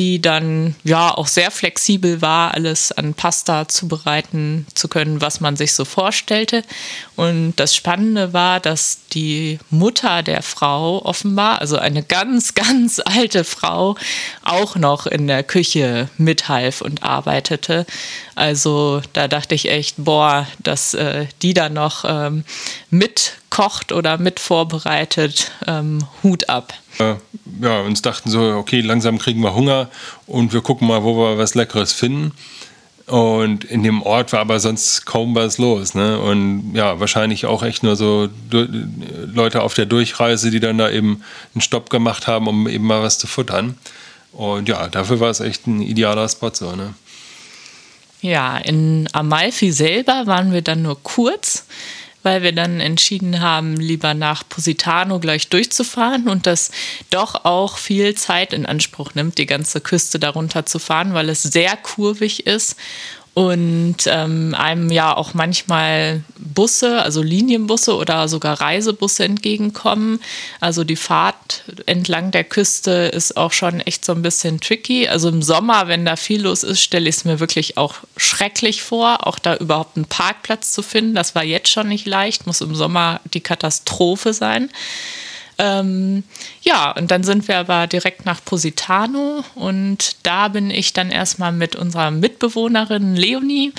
die 0.00 0.22
dann 0.22 0.74
ja 0.82 1.14
auch 1.14 1.26
sehr 1.26 1.50
flexibel 1.50 2.22
war, 2.22 2.54
alles 2.54 2.90
an 2.90 3.12
Pasta 3.12 3.68
zubereiten 3.68 4.66
zu 4.74 4.88
können, 4.88 5.20
was 5.20 5.40
man 5.40 5.56
sich 5.56 5.74
so 5.74 5.84
vorstellte. 5.84 6.62
Und 7.20 7.52
das 7.56 7.76
Spannende 7.76 8.32
war, 8.32 8.60
dass 8.60 9.00
die 9.12 9.58
Mutter 9.68 10.22
der 10.22 10.40
Frau 10.40 11.04
offenbar, 11.04 11.60
also 11.60 11.76
eine 11.76 12.02
ganz, 12.02 12.54
ganz 12.54 12.98
alte 13.04 13.44
Frau, 13.44 13.96
auch 14.42 14.74
noch 14.74 15.06
in 15.06 15.26
der 15.26 15.42
Küche 15.42 16.08
mithalf 16.16 16.80
und 16.80 17.02
arbeitete. 17.02 17.84
Also 18.36 19.02
da 19.12 19.28
dachte 19.28 19.54
ich 19.54 19.68
echt, 19.68 19.96
boah, 19.98 20.46
dass 20.60 20.94
äh, 20.94 21.26
die 21.42 21.52
da 21.52 21.68
noch 21.68 22.06
ähm, 22.08 22.44
mit 22.88 23.34
kocht 23.50 23.92
oder 23.92 24.16
mit 24.16 24.40
vorbereitet, 24.40 25.50
ähm, 25.66 26.06
Hut 26.22 26.48
ab. 26.48 26.72
Ja, 27.60 27.80
uns 27.80 28.00
dachten 28.00 28.30
so, 28.30 28.40
okay, 28.54 28.80
langsam 28.80 29.18
kriegen 29.18 29.42
wir 29.42 29.54
Hunger 29.54 29.90
und 30.26 30.54
wir 30.54 30.62
gucken 30.62 30.88
mal, 30.88 31.04
wo 31.04 31.18
wir 31.18 31.36
was 31.36 31.54
Leckeres 31.54 31.92
finden. 31.92 32.32
Und 33.10 33.64
in 33.64 33.82
dem 33.82 34.02
Ort 34.02 34.32
war 34.32 34.38
aber 34.38 34.60
sonst 34.60 35.04
kaum 35.04 35.34
was 35.34 35.58
los. 35.58 35.94
Ne? 35.94 36.20
Und 36.20 36.74
ja, 36.74 37.00
wahrscheinlich 37.00 37.44
auch 37.44 37.64
echt 37.64 37.82
nur 37.82 37.96
so 37.96 38.28
Leute 38.52 39.62
auf 39.62 39.74
der 39.74 39.86
Durchreise, 39.86 40.52
die 40.52 40.60
dann 40.60 40.78
da 40.78 40.88
eben 40.88 41.24
einen 41.52 41.60
Stopp 41.60 41.90
gemacht 41.90 42.28
haben, 42.28 42.46
um 42.46 42.68
eben 42.68 42.86
mal 42.86 43.02
was 43.02 43.18
zu 43.18 43.26
futtern. 43.26 43.76
Und 44.32 44.68
ja, 44.68 44.86
dafür 44.86 45.18
war 45.18 45.30
es 45.30 45.40
echt 45.40 45.66
ein 45.66 45.82
idealer 45.82 46.28
Spot 46.28 46.52
so. 46.54 46.76
Ne? 46.76 46.94
Ja, 48.20 48.58
in 48.58 49.08
Amalfi 49.12 49.72
selber 49.72 50.26
waren 50.26 50.52
wir 50.52 50.62
dann 50.62 50.82
nur 50.82 51.02
kurz 51.02 51.66
weil 52.22 52.42
wir 52.42 52.52
dann 52.52 52.80
entschieden 52.80 53.40
haben, 53.40 53.76
lieber 53.76 54.14
nach 54.14 54.48
Positano 54.48 55.18
gleich 55.20 55.48
durchzufahren 55.48 56.28
und 56.28 56.46
das 56.46 56.70
doch 57.10 57.44
auch 57.44 57.78
viel 57.78 58.14
Zeit 58.14 58.52
in 58.52 58.66
Anspruch 58.66 59.14
nimmt, 59.14 59.38
die 59.38 59.46
ganze 59.46 59.80
Küste 59.80 60.18
darunter 60.18 60.66
zu 60.66 60.78
fahren, 60.78 61.14
weil 61.14 61.28
es 61.28 61.42
sehr 61.42 61.76
kurvig 61.76 62.46
ist 62.46 62.76
und 63.34 63.96
ähm, 64.06 64.54
einem 64.58 64.90
ja 64.90 65.16
auch 65.16 65.34
manchmal 65.34 66.24
Busse, 66.36 67.00
also 67.02 67.22
Linienbusse 67.22 67.94
oder 67.96 68.26
sogar 68.28 68.60
Reisebusse 68.60 69.24
entgegenkommen. 69.24 70.20
Also 70.58 70.82
die 70.82 70.96
Fahrt 70.96 71.62
entlang 71.86 72.32
der 72.32 72.42
Küste 72.42 72.90
ist 72.90 73.36
auch 73.36 73.52
schon 73.52 73.80
echt 73.80 74.04
so 74.04 74.12
ein 74.12 74.22
bisschen 74.22 74.60
tricky. 74.60 75.06
Also 75.06 75.28
im 75.28 75.42
Sommer, 75.42 75.86
wenn 75.86 76.04
da 76.04 76.16
viel 76.16 76.42
los 76.42 76.64
ist, 76.64 76.80
stelle 76.80 77.08
ich 77.08 77.16
es 77.16 77.24
mir 77.24 77.38
wirklich 77.38 77.76
auch 77.78 77.96
schrecklich 78.16 78.82
vor, 78.82 79.26
auch 79.26 79.38
da 79.38 79.56
überhaupt 79.56 79.96
einen 79.96 80.06
Parkplatz 80.06 80.72
zu 80.72 80.82
finden. 80.82 81.14
Das 81.14 81.36
war 81.36 81.44
jetzt 81.44 81.70
schon 81.70 81.88
nicht 81.88 82.06
leicht, 82.06 82.48
muss 82.48 82.60
im 82.60 82.74
Sommer 82.74 83.20
die 83.32 83.40
Katastrophe 83.40 84.34
sein. 84.34 84.70
Ähm, 85.62 86.24
ja, 86.62 86.90
und 86.92 87.10
dann 87.10 87.22
sind 87.22 87.46
wir 87.46 87.58
aber 87.58 87.86
direkt 87.86 88.24
nach 88.24 88.42
Positano 88.42 89.44
und 89.54 90.16
da 90.22 90.48
bin 90.48 90.70
ich 90.70 90.94
dann 90.94 91.10
erstmal 91.10 91.52
mit 91.52 91.76
unserer 91.76 92.10
Mitbewohnerin 92.10 93.14
Leonie 93.14 93.74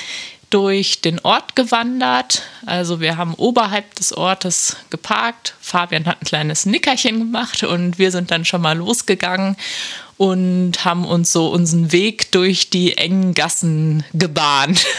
durch 0.52 1.02
den 1.02 1.20
Ort 1.22 1.56
gewandert. 1.56 2.44
Also 2.68 3.00
wir 3.00 3.18
haben 3.18 3.34
oberhalb 3.34 3.96
des 3.96 4.16
Ortes 4.16 4.78
geparkt. 4.92 5.56
Fabian 5.60 6.06
hat 6.06 6.22
ein 6.22 6.26
kleines 6.26 6.68
Nickerchen 6.68 7.18
gemacht 7.18 7.64
und 7.64 7.98
wir 7.98 8.12
sind 8.12 8.30
dann 8.30 8.46
schon 8.46 8.62
mal 8.62 8.78
losgegangen 8.78 9.56
und 10.22 10.86
haben 10.86 11.04
uns 11.04 11.34
so 11.34 11.48
unseren 11.48 11.92
Weg 11.92 12.32
durch 12.32 12.70
die 12.70 12.96
engen 12.96 13.34
Gassen 13.34 14.04
gebahnt. 14.14 14.86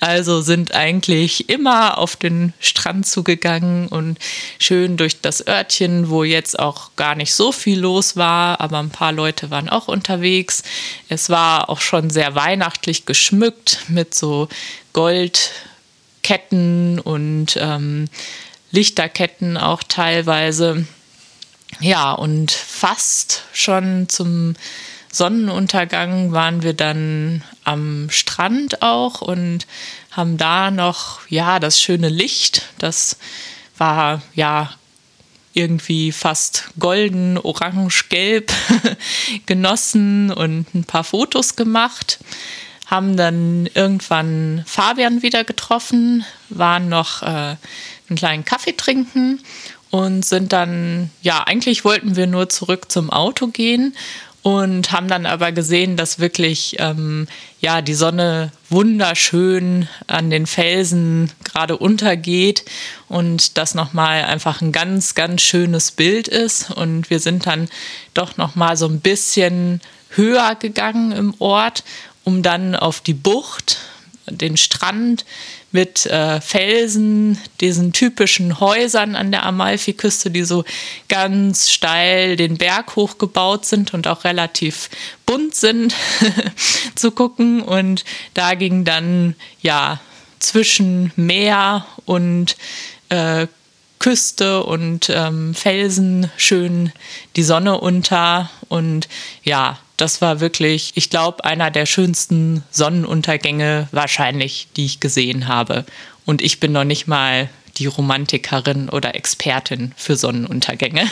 Also 0.00 0.40
sind 0.40 0.74
eigentlich 0.74 1.48
immer 1.48 1.96
auf 1.98 2.16
den 2.16 2.52
Strand 2.58 3.06
zugegangen 3.06 3.86
und 3.86 4.18
schön 4.58 4.96
durch 4.96 5.20
das 5.20 5.46
Örtchen, 5.46 6.10
wo 6.10 6.24
jetzt 6.24 6.58
auch 6.58 6.90
gar 6.96 7.14
nicht 7.14 7.32
so 7.32 7.52
viel 7.52 7.78
los 7.78 8.16
war, 8.16 8.60
aber 8.60 8.78
ein 8.80 8.90
paar 8.90 9.12
Leute 9.12 9.50
waren 9.50 9.68
auch 9.68 9.86
unterwegs. 9.88 10.64
Es 11.08 11.30
war 11.30 11.70
auch 11.70 11.80
schon 11.80 12.10
sehr 12.10 12.34
weihnachtlich 12.34 13.06
geschmückt 13.06 13.84
mit 13.88 14.14
so 14.14 14.48
Goldketten 14.92 15.38
und 16.98 17.56
ähm, 17.56 18.08
Lichterketten 18.72 19.56
auch 19.56 19.82
teilweise. 19.84 20.86
Ja, 21.78 22.12
und 22.12 22.50
fast 22.50 23.44
schon 23.52 24.08
zum 24.08 24.54
Sonnenuntergang 25.12 26.32
waren 26.32 26.62
wir 26.62 26.74
dann 26.74 27.42
am 27.64 28.10
Strand 28.10 28.82
auch 28.82 29.22
und 29.22 29.66
haben 30.10 30.36
da 30.36 30.70
noch, 30.70 31.20
ja, 31.28 31.58
das 31.58 31.80
schöne 31.80 32.08
Licht, 32.08 32.66
das 32.78 33.16
war 33.76 34.22
ja 34.34 34.70
irgendwie 35.52 36.12
fast 36.12 36.70
golden, 36.78 37.38
orange, 37.38 38.08
gelb 38.08 38.52
genossen 39.46 40.30
und 40.32 40.72
ein 40.74 40.84
paar 40.84 41.04
Fotos 41.04 41.56
gemacht. 41.56 42.18
Haben 42.86 43.16
dann 43.16 43.68
irgendwann 43.74 44.64
Fabian 44.66 45.22
wieder 45.22 45.44
getroffen, 45.44 46.24
waren 46.48 46.88
noch 46.88 47.22
äh, 47.22 47.26
einen 48.08 48.16
kleinen 48.16 48.44
Kaffee 48.44 48.76
trinken 48.76 49.40
und 49.90 50.24
sind 50.24 50.52
dann, 50.52 51.10
ja, 51.22 51.42
eigentlich 51.44 51.84
wollten 51.84 52.16
wir 52.16 52.26
nur 52.26 52.48
zurück 52.48 52.90
zum 52.90 53.10
Auto 53.10 53.48
gehen 53.48 53.94
und 54.42 54.90
haben 54.92 55.08
dann 55.08 55.26
aber 55.26 55.52
gesehen, 55.52 55.96
dass 55.96 56.18
wirklich 56.18 56.76
ähm, 56.78 57.28
ja 57.60 57.82
die 57.82 57.94
Sonne 57.94 58.52
wunderschön 58.70 59.86
an 60.06 60.30
den 60.30 60.46
Felsen 60.46 61.30
gerade 61.44 61.76
untergeht 61.76 62.64
und 63.08 63.58
das 63.58 63.74
nochmal 63.74 64.24
einfach 64.24 64.62
ein 64.62 64.72
ganz 64.72 65.14
ganz 65.14 65.42
schönes 65.42 65.90
Bild 65.90 66.26
ist. 66.26 66.70
Und 66.70 67.10
wir 67.10 67.20
sind 67.20 67.46
dann 67.46 67.68
doch 68.14 68.38
nochmal 68.38 68.76
so 68.76 68.86
ein 68.86 69.00
bisschen 69.00 69.80
höher 70.10 70.54
gegangen 70.54 71.12
im 71.12 71.34
Ort, 71.38 71.84
um 72.24 72.42
dann 72.42 72.74
auf 72.74 73.00
die 73.00 73.14
Bucht, 73.14 73.78
den 74.26 74.56
Strand 74.56 75.24
mit 75.72 76.06
äh, 76.06 76.40
Felsen, 76.40 77.38
diesen 77.60 77.92
typischen 77.92 78.60
Häusern 78.60 79.14
an 79.14 79.30
der 79.30 79.44
Amalfiküste, 79.44 80.30
die 80.30 80.42
so 80.42 80.64
ganz 81.08 81.70
steil 81.70 82.36
den 82.36 82.56
Berg 82.56 82.96
hochgebaut 82.96 83.66
sind 83.66 83.94
und 83.94 84.08
auch 84.08 84.24
relativ 84.24 84.90
bunt 85.26 85.54
sind, 85.54 85.94
zu 86.94 87.12
gucken. 87.12 87.62
Und 87.62 88.04
da 88.34 88.54
ging 88.54 88.84
dann 88.84 89.36
ja 89.62 90.00
zwischen 90.40 91.12
Meer 91.16 91.86
und 92.04 92.56
äh, 93.10 93.46
Küste 94.00 94.64
und 94.64 95.10
ähm, 95.10 95.54
Felsen 95.54 96.30
schön 96.38 96.90
die 97.36 97.42
Sonne 97.42 97.78
unter 97.78 98.50
und 98.68 99.08
ja, 99.44 99.78
das 100.00 100.22
war 100.22 100.40
wirklich, 100.40 100.92
ich 100.94 101.10
glaube, 101.10 101.44
einer 101.44 101.70
der 101.70 101.86
schönsten 101.86 102.64
Sonnenuntergänge 102.70 103.88
wahrscheinlich, 103.92 104.68
die 104.76 104.86
ich 104.86 105.00
gesehen 105.00 105.46
habe. 105.46 105.84
Und 106.24 106.40
ich 106.40 106.60
bin 106.60 106.72
noch 106.72 106.84
nicht 106.84 107.06
mal 107.06 107.50
die 107.76 107.86
Romantikerin 107.86 108.88
oder 108.88 109.14
Expertin 109.14 109.92
für 109.96 110.16
Sonnenuntergänge. 110.16 111.10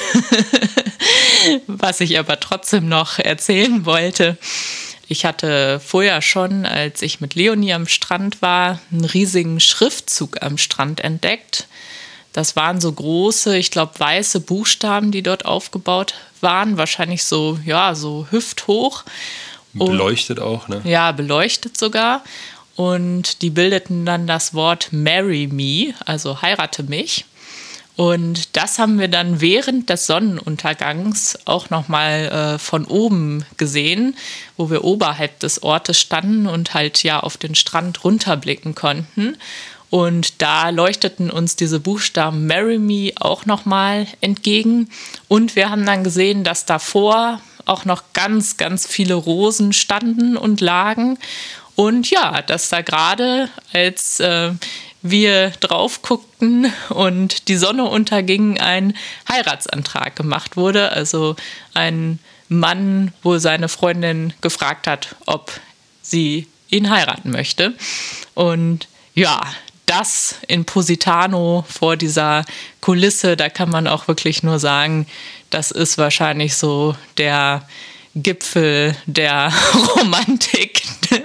Was 1.66 2.00
ich 2.00 2.18
aber 2.18 2.40
trotzdem 2.40 2.88
noch 2.88 3.18
erzählen 3.18 3.84
wollte. 3.84 4.38
Ich 5.06 5.24
hatte 5.24 5.80
vorher 5.80 6.20
schon, 6.20 6.66
als 6.66 7.02
ich 7.02 7.20
mit 7.20 7.34
Leonie 7.34 7.72
am 7.72 7.86
Strand 7.86 8.42
war, 8.42 8.78
einen 8.90 9.04
riesigen 9.04 9.60
Schriftzug 9.60 10.42
am 10.42 10.58
Strand 10.58 11.00
entdeckt. 11.00 11.66
Das 12.32 12.56
waren 12.56 12.80
so 12.80 12.92
große, 12.92 13.56
ich 13.56 13.70
glaube, 13.70 13.98
weiße 13.98 14.40
Buchstaben, 14.40 15.10
die 15.10 15.22
dort 15.22 15.44
aufgebaut 15.46 16.14
waren. 16.42 16.78
Wahrscheinlich 16.78 17.24
so, 17.24 17.58
ja, 17.64 17.94
so 17.94 18.26
hüfthoch. 18.30 19.04
Beleuchtet 19.74 20.40
auch, 20.40 20.68
ne? 20.68 20.80
Ja, 20.84 21.12
beleuchtet 21.12 21.76
sogar. 21.76 22.22
Und 22.76 23.42
die 23.42 23.50
bildeten 23.50 24.06
dann 24.06 24.26
das 24.26 24.54
Wort 24.54 24.88
Marry 24.92 25.48
Me, 25.50 25.94
also 26.06 26.42
heirate 26.42 26.84
mich. 26.84 27.24
Und 27.98 28.56
das 28.56 28.78
haben 28.78 29.00
wir 29.00 29.08
dann 29.08 29.40
während 29.40 29.90
des 29.90 30.06
Sonnenuntergangs 30.06 31.36
auch 31.46 31.68
nochmal 31.68 32.54
äh, 32.54 32.58
von 32.60 32.84
oben 32.84 33.44
gesehen, 33.56 34.14
wo 34.56 34.70
wir 34.70 34.84
oberhalb 34.84 35.40
des 35.40 35.64
Ortes 35.64 35.98
standen 35.98 36.46
und 36.46 36.74
halt 36.74 37.02
ja 37.02 37.18
auf 37.18 37.36
den 37.36 37.56
Strand 37.56 38.04
runterblicken 38.04 38.76
konnten. 38.76 39.36
Und 39.90 40.42
da 40.42 40.68
leuchteten 40.68 41.30
uns 41.30 41.56
diese 41.56 41.80
Buchstaben 41.80 42.46
Marry 42.46 42.78
Me 42.78 43.12
auch 43.18 43.46
nochmal 43.46 44.06
entgegen. 44.20 44.90
Und 45.28 45.56
wir 45.56 45.70
haben 45.70 45.86
dann 45.86 46.04
gesehen, 46.04 46.44
dass 46.44 46.66
davor 46.66 47.40
auch 47.64 47.84
noch 47.84 48.02
ganz, 48.12 48.56
ganz 48.56 48.86
viele 48.86 49.14
Rosen 49.14 49.72
standen 49.72 50.36
und 50.36 50.60
lagen. 50.60 51.18
Und 51.74 52.10
ja, 52.10 52.42
dass 52.42 52.68
da 52.68 52.82
gerade, 52.82 53.48
als 53.72 54.20
äh, 54.20 54.52
wir 55.02 55.50
drauf 55.60 56.02
guckten 56.02 56.72
und 56.88 57.48
die 57.48 57.56
Sonne 57.56 57.84
unterging, 57.84 58.58
ein 58.58 58.94
Heiratsantrag 59.28 60.16
gemacht 60.16 60.56
wurde. 60.56 60.90
Also 60.92 61.36
ein 61.74 62.18
Mann, 62.48 63.12
wo 63.22 63.38
seine 63.38 63.68
Freundin 63.68 64.32
gefragt 64.40 64.86
hat, 64.86 65.14
ob 65.26 65.52
sie 66.02 66.46
ihn 66.68 66.90
heiraten 66.90 67.30
möchte. 67.30 67.74
Und 68.34 68.88
ja, 69.14 69.40
das 69.88 70.36
in 70.46 70.64
Positano 70.64 71.64
vor 71.68 71.96
dieser 71.96 72.44
Kulisse, 72.80 73.36
da 73.36 73.48
kann 73.48 73.70
man 73.70 73.86
auch 73.86 74.06
wirklich 74.06 74.42
nur 74.42 74.58
sagen, 74.58 75.06
das 75.50 75.70
ist 75.70 75.98
wahrscheinlich 75.98 76.54
so 76.54 76.94
der 77.16 77.66
Gipfel 78.14 78.96
der 79.06 79.52
Romantik, 79.96 80.82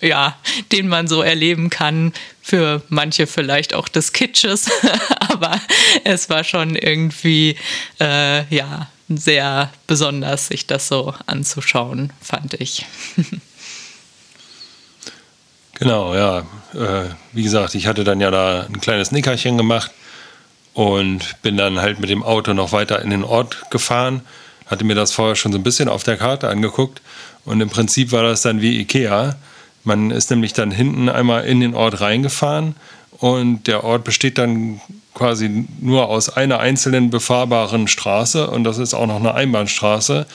ja, 0.00 0.38
den 0.72 0.88
man 0.88 1.08
so 1.08 1.22
erleben 1.22 1.70
kann. 1.70 2.12
Für 2.42 2.82
manche 2.90 3.26
vielleicht 3.26 3.72
auch 3.72 3.88
des 3.88 4.12
Kitsches, 4.12 4.70
aber 5.28 5.58
es 6.04 6.28
war 6.28 6.44
schon 6.44 6.76
irgendwie, 6.76 7.56
äh, 7.98 8.44
ja, 8.54 8.88
sehr 9.08 9.72
besonders, 9.86 10.48
sich 10.48 10.66
das 10.66 10.88
so 10.88 11.14
anzuschauen, 11.26 12.12
fand 12.20 12.54
ich. 12.54 12.84
Genau, 15.74 16.14
ja. 16.14 16.40
Äh, 16.74 17.10
wie 17.32 17.42
gesagt, 17.42 17.74
ich 17.74 17.86
hatte 17.86 18.04
dann 18.04 18.20
ja 18.20 18.30
da 18.30 18.62
ein 18.62 18.80
kleines 18.80 19.12
Nickerchen 19.12 19.56
gemacht 19.56 19.90
und 20.72 21.40
bin 21.42 21.56
dann 21.56 21.80
halt 21.80 22.00
mit 22.00 22.10
dem 22.10 22.22
Auto 22.22 22.52
noch 22.52 22.72
weiter 22.72 23.00
in 23.02 23.10
den 23.10 23.24
Ort 23.24 23.70
gefahren. 23.70 24.22
Hatte 24.66 24.84
mir 24.84 24.94
das 24.94 25.12
vorher 25.12 25.36
schon 25.36 25.52
so 25.52 25.58
ein 25.58 25.62
bisschen 25.62 25.88
auf 25.88 26.02
der 26.02 26.16
Karte 26.16 26.48
angeguckt 26.48 27.02
und 27.44 27.60
im 27.60 27.70
Prinzip 27.70 28.12
war 28.12 28.22
das 28.22 28.42
dann 28.42 28.60
wie 28.60 28.80
Ikea. 28.80 29.36
Man 29.84 30.10
ist 30.10 30.30
nämlich 30.30 30.52
dann 30.52 30.70
hinten 30.70 31.08
einmal 31.08 31.44
in 31.44 31.60
den 31.60 31.74
Ort 31.74 32.00
reingefahren 32.00 32.74
und 33.18 33.66
der 33.66 33.84
Ort 33.84 34.04
besteht 34.04 34.38
dann 34.38 34.80
quasi 35.14 35.66
nur 35.80 36.08
aus 36.08 36.28
einer 36.28 36.58
einzelnen 36.58 37.10
befahrbaren 37.10 37.86
Straße 37.86 38.50
und 38.50 38.64
das 38.64 38.78
ist 38.78 38.94
auch 38.94 39.06
noch 39.06 39.20
eine 39.20 39.34
Einbahnstraße. 39.34 40.26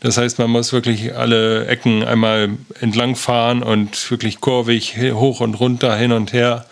Das 0.00 0.18
heißt, 0.18 0.38
man 0.38 0.50
muss 0.50 0.72
wirklich 0.72 1.16
alle 1.16 1.66
Ecken 1.66 2.04
einmal 2.04 2.50
entlang 2.80 3.16
fahren 3.16 3.62
und 3.62 4.10
wirklich 4.10 4.40
kurvig 4.40 4.96
hoch 5.12 5.40
und 5.40 5.54
runter, 5.54 5.96
hin 5.96 6.12
und 6.12 6.32
her. 6.32 6.66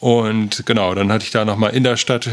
Und 0.00 0.66
genau, 0.66 0.94
dann 0.94 1.12
hatte 1.12 1.24
ich 1.24 1.30
da 1.30 1.44
nochmal 1.44 1.74
in 1.74 1.84
der 1.84 1.96
Stadt 1.96 2.28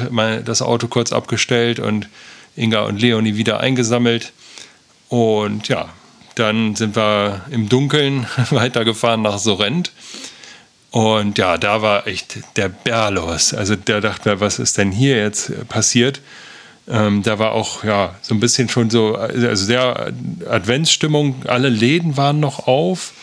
das 0.46 0.62
Auto 0.62 0.88
kurz 0.88 1.14
abgestellt 1.14 1.80
und 1.80 2.10
Inga 2.56 2.82
und 2.82 3.00
Leonie 3.00 3.36
wieder 3.36 3.60
eingesammelt. 3.60 4.34
Und 5.10 5.68
ja, 5.68 5.90
dann 6.36 6.76
sind 6.76 6.96
wir 6.96 7.42
im 7.52 7.70
Dunkeln 7.70 8.26
weitergefahren 8.50 9.22
nach 9.22 9.38
Sorrent. 9.38 9.92
Und 10.92 11.38
ja, 11.40 11.58
da 11.58 11.82
war 11.82 12.06
echt 12.06 12.38
der 12.56 12.70
Bär 12.70 13.10
los. 13.12 13.54
Also 13.54 13.76
der 13.76 14.02
dachte 14.02 14.30
mir, 14.30 14.40
was 14.40 14.60
ist 14.60 14.78
denn 14.78 14.92
hier 14.92 15.18
jetzt 15.18 15.68
passiert? 15.68 16.22
Ähm, 16.88 17.24
da 17.24 17.40
war 17.40 17.54
auch 17.54 17.84
ja 17.84 18.16
so 18.22 18.34
ein 18.34 18.40
bisschen 18.40 18.70
schon 18.70 18.90
so, 18.90 19.16
also 19.16 19.66
sehr 19.66 20.12
Adventsstimmung. 20.50 21.44
Alle 21.48 21.70
Läden 21.70 22.18
waren 22.18 22.40
noch 22.40 22.68
auf. 22.68 23.14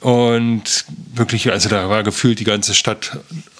Und 0.00 0.84
wirklich, 1.14 1.50
also 1.52 1.68
da 1.68 1.88
war 1.88 2.02
gefühlt 2.02 2.40
die 2.40 2.44
ganze 2.44 2.74
Stadt 2.74 3.18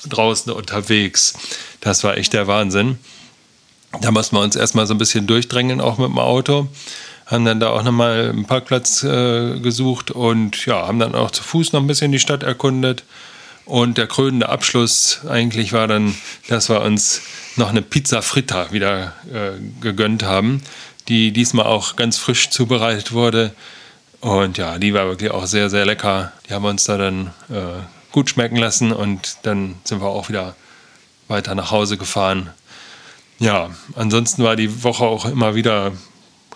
draußen 0.09 0.53
unterwegs. 0.53 1.35
Das 1.81 2.03
war 2.03 2.17
echt 2.17 2.33
der 2.33 2.49
Wahnsinn. 2.49 2.99
Da 4.01 4.11
mussten 4.11 4.37
wir 4.37 4.41
uns 4.41 4.57
erstmal 4.57 4.87
so 4.87 4.95
ein 4.95 4.99
bisschen 4.99 5.27
durchdrängen, 5.27 5.81
auch 5.81 5.99
mit 5.99 6.09
dem 6.09 6.19
Auto 6.19 6.69
haben 7.33 7.45
dann 7.47 7.61
da 7.61 7.71
auch 7.71 7.83
nochmal 7.83 8.29
einen 8.29 8.45
Parkplatz 8.45 9.03
äh, 9.03 9.59
gesucht 9.61 10.11
und 10.11 10.67
ja, 10.67 10.87
haben 10.87 10.99
dann 10.99 11.15
auch 11.15 11.31
zu 11.31 11.43
Fuß 11.43 11.73
noch 11.73 11.81
ein 11.81 11.87
bisschen 11.87 12.12
die 12.12 12.19
Stadt 12.19 12.43
erkundet. 12.43 13.05
Und 13.64 13.99
der 13.99 14.07
krönende 14.07 14.49
Abschluss 14.49 15.21
eigentlich 15.28 15.73
war 15.73 15.87
dann, 15.87 16.14
dass 16.49 16.69
wir 16.69 16.81
uns 16.81 17.23
noch 17.57 17.71
eine 17.71 17.83
Pizza 17.83 18.23
Fritta 18.23 18.73
wieder 18.73 19.14
äh, 19.33 19.52
gegönnt 19.81 20.25
haben, 20.25 20.62
die 21.09 21.33
diesmal 21.33 21.66
auch 21.66 21.97
ganz 21.97 22.19
frisch 22.19 22.50
zubereitet 22.50 23.12
wurde. 23.12 23.52
Und 24.21 24.59
ja, 24.59 24.78
die 24.78 24.95
war 24.95 25.07
wirklich 25.07 25.31
auch 25.31 25.47
sehr, 25.47 25.71
sehr 25.71 25.85
lecker. 25.85 26.33
Die 26.49 26.54
haben 26.54 26.62
wir 26.62 26.71
uns 26.71 26.85
da 26.85 26.97
dann 26.97 27.28
äh, 27.50 27.83
gut 28.12 28.31
schmecken 28.31 28.57
lassen 28.57 28.92
und 28.92 29.38
dann 29.42 29.76
sind 29.85 30.00
wir 30.00 30.09
auch 30.09 30.28
wieder 30.28 30.54
weiter 31.28 31.54
nach 31.54 31.71
Hause 31.71 31.97
gefahren. 31.97 32.50
Ja, 33.38 33.71
ansonsten 33.97 34.45
war 34.45 34.54
die 34.54 34.85
Woche 34.85 35.04
auch 35.04 35.25
immer 35.25 35.54
wieder 35.54 35.92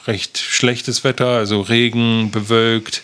recht 0.07 0.39
schlechtes 0.39 1.03
Wetter, 1.03 1.27
also 1.27 1.61
Regen, 1.61 2.31
bewölkt, 2.31 3.03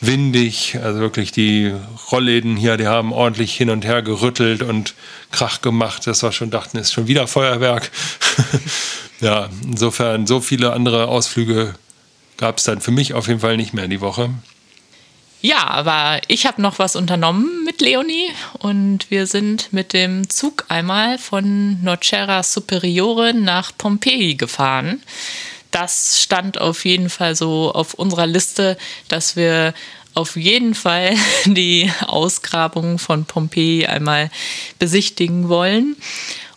windig. 0.00 0.78
Also 0.82 1.00
wirklich 1.00 1.32
die 1.32 1.74
Rollläden 2.10 2.56
hier, 2.56 2.76
die 2.76 2.86
haben 2.86 3.12
ordentlich 3.12 3.54
hin 3.56 3.70
und 3.70 3.84
her 3.84 4.02
gerüttelt 4.02 4.62
und 4.62 4.94
Krach 5.30 5.60
gemacht, 5.60 6.06
dass 6.06 6.22
wir 6.22 6.32
schon 6.32 6.50
dachten, 6.50 6.78
ist 6.78 6.92
schon 6.92 7.08
wieder 7.08 7.26
Feuerwerk. 7.26 7.90
ja, 9.20 9.48
insofern 9.64 10.26
so 10.26 10.40
viele 10.40 10.72
andere 10.72 11.08
Ausflüge 11.08 11.74
gab 12.36 12.58
es 12.58 12.64
dann 12.64 12.80
für 12.80 12.92
mich 12.92 13.14
auf 13.14 13.28
jeden 13.28 13.40
Fall 13.40 13.56
nicht 13.56 13.74
mehr 13.74 13.84
in 13.84 13.90
die 13.90 14.00
Woche. 14.00 14.30
Ja, 15.40 15.68
aber 15.68 16.20
ich 16.26 16.46
habe 16.46 16.60
noch 16.60 16.80
was 16.80 16.96
unternommen 16.96 17.64
mit 17.64 17.80
Leonie 17.80 18.28
und 18.58 19.08
wir 19.08 19.26
sind 19.26 19.72
mit 19.72 19.92
dem 19.92 20.28
Zug 20.28 20.64
einmal 20.68 21.16
von 21.16 21.80
Nocera 21.82 22.42
Superiore 22.42 23.34
nach 23.34 23.70
Pompeji 23.76 24.34
gefahren 24.34 25.00
das 25.80 26.20
stand 26.20 26.60
auf 26.60 26.84
jeden 26.84 27.08
Fall 27.08 27.36
so 27.36 27.72
auf 27.72 27.94
unserer 27.94 28.26
Liste, 28.26 28.76
dass 29.08 29.36
wir 29.36 29.74
auf 30.14 30.34
jeden 30.34 30.74
Fall 30.74 31.14
die 31.44 31.90
Ausgrabung 32.06 32.98
von 32.98 33.24
Pompeji 33.24 33.86
einmal 33.86 34.30
besichtigen 34.78 35.48
wollen. 35.48 35.96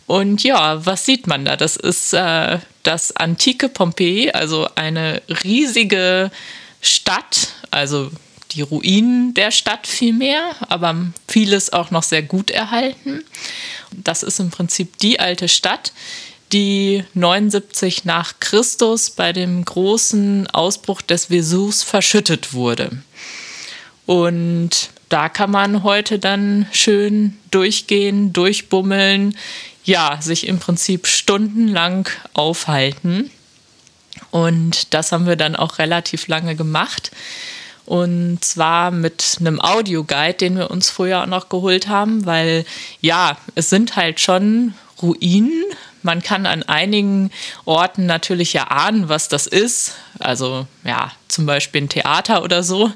Und 0.08 0.44
ja, 0.44 0.86
was 0.86 1.06
sieht 1.06 1.28
man 1.28 1.46
da? 1.46 1.56
Das 1.56 1.76
ist 1.76 2.14
äh, 2.14 2.58
das 2.84 3.16
antike 3.16 3.70
Pompeji, 3.70 4.32
also 4.32 4.68
eine 4.76 5.22
riesige 5.44 6.32
Stadt, 6.82 7.50
also 7.70 8.12
die 8.52 8.64
Ruinen 8.64 9.34
der 9.36 9.52
Stadt 9.52 9.86
vielmehr, 9.88 10.56
aber 10.68 10.96
vieles 11.28 11.72
auch 11.72 11.92
noch 11.92 12.04
sehr 12.04 12.24
gut 12.24 12.50
erhalten. 12.50 13.24
Das 13.92 14.24
ist 14.24 14.40
im 14.40 14.50
Prinzip 14.50 14.98
die 14.98 15.20
alte 15.20 15.48
Stadt, 15.48 15.94
die 16.54 17.04
79 17.14 18.06
nach 18.06 18.40
Christus 18.40 19.10
bei 19.10 19.34
dem 19.34 19.64
großen 19.64 20.48
Ausbruch 20.48 21.02
des 21.02 21.30
Vesus 21.30 21.84
verschüttet 21.84 22.54
wurde. 22.54 22.92
Und 24.06 24.90
da 25.10 25.30
kann 25.30 25.52
man 25.52 25.84
heute 25.84 26.20
dann 26.20 26.68
schön 26.72 27.38
durchgehen, 27.52 28.34
durchbummeln, 28.34 29.38
ja, 29.84 30.18
sich 30.22 30.48
im 30.48 30.60
Prinzip 30.60 31.08
stundenlang 31.08 32.10
aufhalten. 32.34 33.32
Und 34.32 34.94
das 34.94 35.12
haben 35.12 35.28
wir 35.28 35.36
dann 35.36 35.56
auch 35.56 35.80
relativ 35.80 36.28
lange 36.28 36.56
gemacht. 36.56 37.12
Und 37.86 38.46
zwar 38.46 38.92
mit 38.92 39.38
einem 39.40 39.60
Audioguide, 39.60 40.36
den 40.36 40.58
wir 40.58 40.72
uns 40.72 40.90
früher 40.90 41.24
auch 41.24 41.28
noch 41.28 41.50
geholt 41.50 41.88
haben, 41.88 42.26
weil 42.26 42.64
ja, 43.02 43.38
es 43.56 43.70
sind 43.70 43.96
halt 43.96 44.20
schon 44.20 44.76
Ruinen 45.02 45.66
man 46.04 46.22
kann 46.22 46.46
an 46.46 46.64
einigen 46.64 47.32
Orten 47.66 48.06
natürlich 48.06 48.56
erahnen, 48.56 49.10
was 49.10 49.28
das 49.28 49.48
ist. 49.48 49.94
Also 50.20 50.68
ja, 50.84 51.12
zum 51.28 51.46
Beispiel 51.46 51.82
ein 51.82 51.90
Theater 51.90 52.44
oder 52.44 52.64
so. 52.64 52.92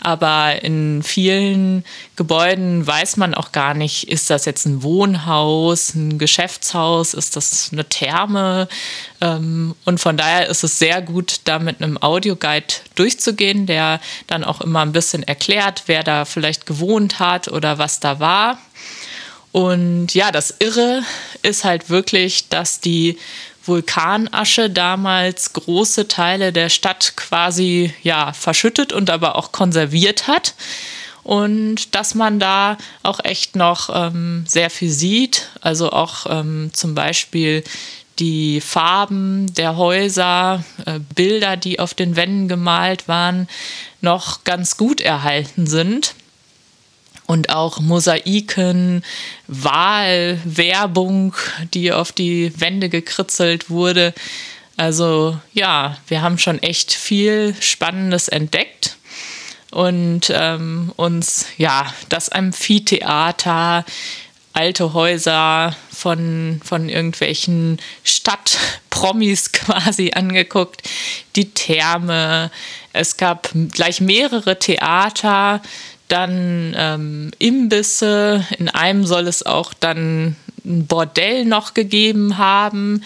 Aber 0.00 0.62
in 0.62 1.02
vielen 1.02 1.84
Gebäuden 2.16 2.86
weiß 2.86 3.16
man 3.16 3.34
auch 3.34 3.52
gar 3.52 3.74
nicht, 3.74 4.08
ist 4.08 4.30
das 4.30 4.44
jetzt 4.44 4.66
ein 4.66 4.82
Wohnhaus, 4.82 5.94
ein 5.94 6.18
Geschäftshaus, 6.18 7.14
ist 7.14 7.36
das 7.36 7.70
eine 7.72 7.84
Therme? 7.88 8.68
Ähm, 9.20 9.74
und 9.84 10.00
von 10.00 10.16
daher 10.16 10.48
ist 10.48 10.64
es 10.64 10.78
sehr 10.78 11.02
gut, 11.02 11.40
da 11.44 11.58
mit 11.58 11.82
einem 11.82 12.00
Audioguide 12.00 12.74
durchzugehen, 12.94 13.66
der 13.66 14.00
dann 14.26 14.44
auch 14.44 14.60
immer 14.60 14.80
ein 14.80 14.92
bisschen 14.92 15.22
erklärt, 15.22 15.84
wer 15.86 16.02
da 16.02 16.24
vielleicht 16.24 16.66
gewohnt 16.66 17.18
hat 17.18 17.48
oder 17.48 17.78
was 17.78 18.00
da 18.00 18.20
war. 18.20 18.58
Und 19.52 20.14
ja, 20.14 20.32
das 20.32 20.54
Irre 20.58 21.02
ist 21.42 21.64
halt 21.64 21.90
wirklich, 21.90 22.48
dass 22.48 22.80
die 22.80 23.18
Vulkanasche 23.64 24.70
damals 24.70 25.52
große 25.52 26.08
Teile 26.08 26.52
der 26.52 26.70
Stadt 26.70 27.12
quasi 27.16 27.92
ja 28.02 28.32
verschüttet 28.32 28.92
und 28.92 29.10
aber 29.10 29.36
auch 29.36 29.52
konserviert 29.52 30.26
hat. 30.26 30.54
Und 31.22 31.94
dass 31.94 32.16
man 32.16 32.40
da 32.40 32.78
auch 33.04 33.20
echt 33.22 33.54
noch 33.54 33.90
ähm, 33.94 34.44
sehr 34.48 34.70
viel 34.70 34.90
sieht, 34.90 35.50
also 35.60 35.92
auch 35.92 36.26
ähm, 36.28 36.70
zum 36.72 36.96
Beispiel 36.96 37.62
die 38.18 38.60
Farben 38.60 39.54
der 39.54 39.76
Häuser, 39.76 40.64
äh, 40.84 40.98
Bilder, 41.14 41.56
die 41.56 41.78
auf 41.78 41.94
den 41.94 42.16
Wänden 42.16 42.48
gemalt 42.48 43.06
waren, 43.06 43.48
noch 44.00 44.42
ganz 44.42 44.76
gut 44.76 45.00
erhalten 45.00 45.66
sind 45.68 46.16
und 47.32 47.48
auch 47.48 47.80
Mosaiken, 47.80 49.02
Wahlwerbung, 49.48 51.34
die 51.72 51.90
auf 51.90 52.12
die 52.12 52.52
Wände 52.60 52.90
gekritzelt 52.90 53.70
wurde. 53.70 54.12
Also 54.76 55.38
ja, 55.54 55.96
wir 56.08 56.20
haben 56.20 56.36
schon 56.36 56.62
echt 56.62 56.92
viel 56.92 57.54
Spannendes 57.58 58.28
entdeckt 58.28 58.98
und 59.70 60.30
ähm, 60.30 60.92
uns 60.96 61.46
ja 61.56 61.90
das 62.10 62.28
Amphitheater, 62.28 63.86
alte 64.52 64.92
Häuser 64.92 65.74
von, 65.90 66.60
von 66.62 66.90
irgendwelchen 66.90 67.80
Stadtpromis 68.04 69.52
quasi 69.52 70.12
angeguckt, 70.14 70.82
die 71.34 71.50
Therme. 71.50 72.50
Es 72.92 73.16
gab 73.16 73.48
gleich 73.70 74.02
mehrere 74.02 74.58
Theater, 74.58 75.62
dann 76.12 76.74
ähm, 76.76 77.30
Imbisse. 77.38 78.44
In 78.58 78.68
einem 78.68 79.06
soll 79.06 79.26
es 79.26 79.46
auch 79.46 79.72
dann 79.72 80.36
ein 80.64 80.86
Bordell 80.86 81.46
noch 81.46 81.72
gegeben 81.72 82.36
haben, 82.36 83.02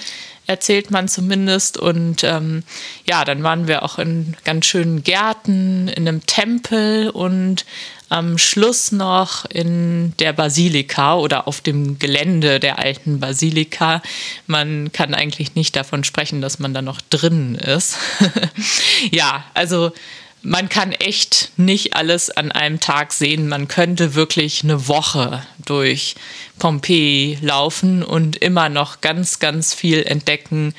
erzählt 0.46 0.90
man 0.90 1.06
zumindest. 1.06 1.78
Und 1.78 2.24
ähm, 2.24 2.64
ja, 3.08 3.24
dann 3.24 3.44
waren 3.44 3.68
wir 3.68 3.84
auch 3.84 4.00
in 4.00 4.36
ganz 4.44 4.66
schönen 4.66 5.04
Gärten, 5.04 5.86
in 5.86 6.08
einem 6.08 6.26
Tempel 6.26 7.10
und 7.10 7.64
am 8.08 8.38
Schluss 8.38 8.92
noch 8.92 9.44
in 9.46 10.12
der 10.18 10.32
Basilika 10.32 11.16
oder 11.16 11.48
auf 11.48 11.60
dem 11.60 11.98
Gelände 11.98 12.60
der 12.60 12.78
alten 12.78 13.20
Basilika. 13.20 14.02
Man 14.46 14.90
kann 14.92 15.14
eigentlich 15.14 15.54
nicht 15.54 15.76
davon 15.76 16.02
sprechen, 16.02 16.40
dass 16.40 16.58
man 16.58 16.74
da 16.74 16.82
noch 16.82 17.00
drin 17.00 17.54
ist. 17.54 17.96
ja, 19.10 19.44
also 19.54 19.92
man 20.46 20.68
kann 20.68 20.92
echt 20.92 21.50
nicht 21.56 21.94
alles 21.94 22.30
an 22.30 22.52
einem 22.52 22.78
Tag 22.78 23.12
sehen. 23.12 23.48
Man 23.48 23.66
könnte 23.66 24.14
wirklich 24.14 24.62
eine 24.62 24.86
Woche 24.86 25.44
durch 25.64 26.14
Pompeji 26.60 27.36
laufen 27.40 28.04
und 28.04 28.36
immer 28.36 28.68
noch 28.68 29.00
ganz, 29.00 29.40
ganz 29.40 29.74
viel 29.74 30.04
entdecken. 30.04 30.72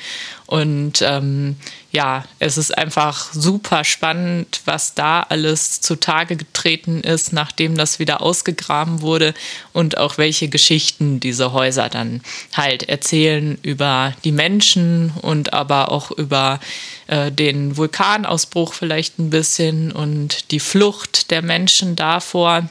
Und 0.48 1.02
ähm, 1.02 1.56
ja, 1.92 2.24
es 2.38 2.56
ist 2.56 2.76
einfach 2.76 3.34
super 3.34 3.84
spannend, 3.84 4.62
was 4.64 4.94
da 4.94 5.20
alles 5.20 5.82
zutage 5.82 6.36
getreten 6.36 7.02
ist, 7.02 7.34
nachdem 7.34 7.76
das 7.76 7.98
wieder 7.98 8.22
ausgegraben 8.22 9.02
wurde 9.02 9.34
und 9.74 9.98
auch 9.98 10.16
welche 10.16 10.48
Geschichten 10.48 11.20
diese 11.20 11.52
Häuser 11.52 11.90
dann 11.90 12.22
halt 12.54 12.88
erzählen 12.88 13.58
über 13.60 14.14
die 14.24 14.32
Menschen 14.32 15.12
und 15.20 15.52
aber 15.52 15.92
auch 15.92 16.10
über 16.12 16.60
äh, 17.08 17.30
den 17.30 17.76
Vulkanausbruch 17.76 18.72
vielleicht 18.72 19.18
ein 19.18 19.28
bisschen 19.28 19.92
und 19.92 20.50
die 20.50 20.60
Flucht 20.60 21.30
der 21.30 21.42
Menschen 21.42 21.94
davor. 21.94 22.70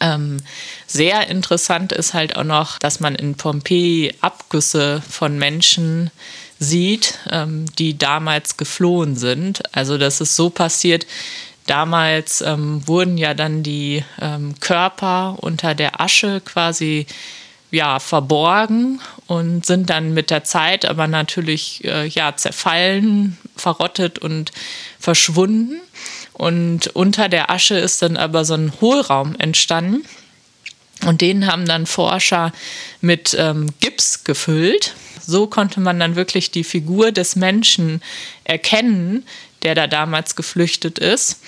Ähm, 0.00 0.38
sehr 0.88 1.28
interessant 1.28 1.92
ist 1.92 2.14
halt 2.14 2.34
auch 2.34 2.42
noch, 2.42 2.80
dass 2.80 2.98
man 2.98 3.14
in 3.14 3.36
Pompeji 3.36 4.12
Abgüsse 4.20 5.02
von 5.08 5.38
Menschen 5.38 6.10
sieht, 6.64 7.18
ähm, 7.30 7.66
die 7.78 7.96
damals 7.96 8.56
geflohen 8.56 9.16
sind. 9.16 9.62
Also 9.72 9.98
das 9.98 10.20
ist 10.20 10.34
so 10.34 10.50
passiert. 10.50 11.06
Damals 11.66 12.40
ähm, 12.42 12.86
wurden 12.86 13.16
ja 13.16 13.32
dann 13.34 13.62
die 13.62 14.04
ähm, 14.20 14.54
Körper 14.60 15.36
unter 15.40 15.74
der 15.74 16.00
Asche 16.00 16.42
quasi 16.44 17.06
ja, 17.70 17.98
verborgen 17.98 19.00
und 19.26 19.66
sind 19.66 19.90
dann 19.90 20.14
mit 20.14 20.30
der 20.30 20.44
Zeit 20.44 20.84
aber 20.84 21.08
natürlich 21.08 21.84
äh, 21.84 22.06
ja, 22.06 22.36
zerfallen, 22.36 23.36
verrottet 23.56 24.18
und 24.18 24.52
verschwunden. 24.98 25.80
Und 26.32 26.88
unter 26.88 27.28
der 27.28 27.50
Asche 27.50 27.76
ist 27.76 28.02
dann 28.02 28.16
aber 28.16 28.44
so 28.44 28.54
ein 28.54 28.72
Hohlraum 28.80 29.34
entstanden. 29.36 30.04
Und 31.06 31.20
den 31.20 31.46
haben 31.46 31.66
dann 31.66 31.86
Forscher 31.86 32.52
mit 33.00 33.36
ähm, 33.38 33.70
Gips 33.80 34.24
gefüllt. 34.24 34.94
So 35.26 35.46
konnte 35.46 35.80
man 35.80 35.98
dann 35.98 36.16
wirklich 36.16 36.50
die 36.50 36.64
Figur 36.64 37.12
des 37.12 37.36
Menschen 37.36 38.02
erkennen, 38.44 39.24
der 39.62 39.74
da 39.74 39.86
damals 39.86 40.36
geflüchtet 40.36 40.98
ist. 40.98 41.40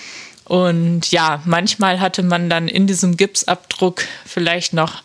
Und 0.45 1.11
ja, 1.11 1.41
manchmal 1.45 1.99
hatte 1.99 2.23
man 2.23 2.49
dann 2.49 2.69
in 2.69 2.87
diesem 2.87 3.17
Gipsabdruck 3.17 4.03
vielleicht 4.25 4.73
noch 4.73 5.03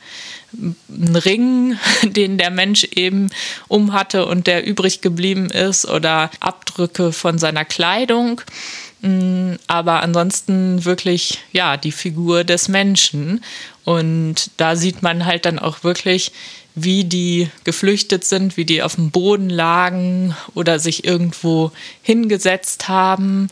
einen 0.52 1.16
Ring, 1.16 1.78
den 2.02 2.38
der 2.38 2.50
Mensch 2.50 2.84
eben 2.84 3.30
um 3.68 3.92
hatte 3.92 4.26
und 4.26 4.46
der 4.46 4.64
übrig 4.64 5.00
geblieben 5.00 5.50
ist 5.50 5.86
oder 5.88 6.30
Abdrücke 6.40 7.12
von 7.12 7.38
seiner 7.38 7.64
Kleidung. 7.64 8.40
Mm, 9.00 9.54
aber 9.66 10.02
ansonsten 10.02 10.84
wirklich, 10.84 11.40
ja, 11.52 11.76
die 11.76 11.92
Figur 11.92 12.44
des 12.44 12.68
Menschen. 12.68 13.42
Und 13.84 14.50
da 14.58 14.76
sieht 14.76 15.02
man 15.02 15.26
halt 15.26 15.44
dann 15.44 15.58
auch 15.58 15.82
wirklich, 15.82 16.30
wie 16.74 17.04
die 17.04 17.50
geflüchtet 17.64 18.24
sind, 18.24 18.56
wie 18.56 18.64
die 18.64 18.82
auf 18.82 18.94
dem 18.94 19.10
Boden 19.10 19.50
lagen 19.50 20.34
oder 20.54 20.78
sich 20.78 21.04
irgendwo 21.04 21.72
hingesetzt 22.02 22.88
haben. 22.88 23.48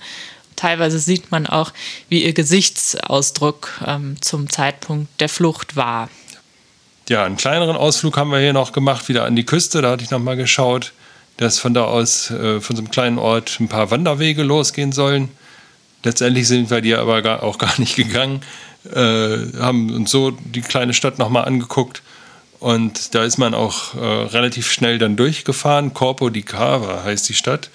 Teilweise 0.56 0.98
sieht 0.98 1.30
man 1.30 1.46
auch, 1.46 1.72
wie 2.08 2.24
ihr 2.24 2.32
Gesichtsausdruck 2.32 3.80
ähm, 3.86 4.20
zum 4.20 4.50
Zeitpunkt 4.50 5.08
der 5.20 5.28
Flucht 5.28 5.76
war. 5.76 6.08
Ja, 7.08 7.24
einen 7.24 7.36
kleineren 7.36 7.76
Ausflug 7.76 8.16
haben 8.16 8.30
wir 8.30 8.38
hier 8.38 8.52
noch 8.52 8.72
gemacht, 8.72 9.08
wieder 9.08 9.24
an 9.24 9.36
die 9.36 9.44
Küste. 9.44 9.82
Da 9.82 9.90
hatte 9.90 10.04
ich 10.04 10.10
noch 10.10 10.20
mal 10.20 10.36
geschaut, 10.36 10.92
dass 11.38 11.58
von 11.58 11.74
da 11.74 11.84
aus, 11.84 12.30
äh, 12.30 12.60
von 12.60 12.76
so 12.76 12.82
einem 12.82 12.90
kleinen 12.90 13.18
Ort, 13.18 13.58
ein 13.58 13.68
paar 13.68 13.90
Wanderwege 13.90 14.42
losgehen 14.42 14.92
sollen. 14.92 15.28
Letztendlich 16.04 16.46
sind 16.46 16.70
wir 16.70 16.80
die 16.80 16.94
aber 16.94 17.20
gar, 17.22 17.42
auch 17.42 17.58
gar 17.58 17.78
nicht 17.80 17.96
gegangen, 17.96 18.42
äh, 18.94 19.38
haben 19.58 19.90
uns 19.94 20.10
so 20.10 20.30
die 20.30 20.60
kleine 20.60 20.94
Stadt 20.94 21.18
noch 21.18 21.30
mal 21.30 21.42
angeguckt. 21.42 22.02
Und 22.60 23.14
da 23.14 23.24
ist 23.24 23.38
man 23.38 23.54
auch 23.54 23.94
äh, 23.94 23.98
relativ 23.98 24.70
schnell 24.70 24.98
dann 24.98 25.16
durchgefahren. 25.16 25.94
Corpo 25.94 26.30
di 26.30 26.42
Cava 26.42 27.02
heißt 27.04 27.28
die 27.28 27.34
Stadt. 27.34 27.70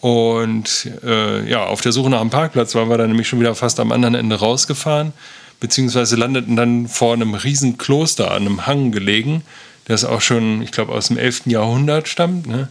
Und 0.00 0.90
äh, 1.04 1.48
ja, 1.48 1.66
auf 1.66 1.82
der 1.82 1.92
Suche 1.92 2.10
nach 2.10 2.20
einem 2.20 2.30
Parkplatz 2.30 2.74
waren 2.74 2.88
wir 2.88 2.96
dann 2.96 3.08
nämlich 3.08 3.28
schon 3.28 3.40
wieder 3.40 3.54
fast 3.54 3.78
am 3.78 3.92
anderen 3.92 4.14
Ende 4.14 4.36
rausgefahren 4.36 5.12
beziehungsweise 5.60 6.16
landeten 6.16 6.56
dann 6.56 6.88
vor 6.88 7.12
einem 7.12 7.34
riesen 7.34 7.78
Kloster 7.78 8.30
an 8.32 8.46
einem 8.46 8.66
Hang 8.66 8.90
gelegen, 8.90 9.42
das 9.84 10.04
auch 10.04 10.22
schon, 10.22 10.62
ich 10.62 10.72
glaube, 10.72 10.92
aus 10.92 11.08
dem 11.08 11.18
11. 11.18 11.42
Jahrhundert 11.46 12.08
stammt. 12.08 12.46
Ne? 12.46 12.68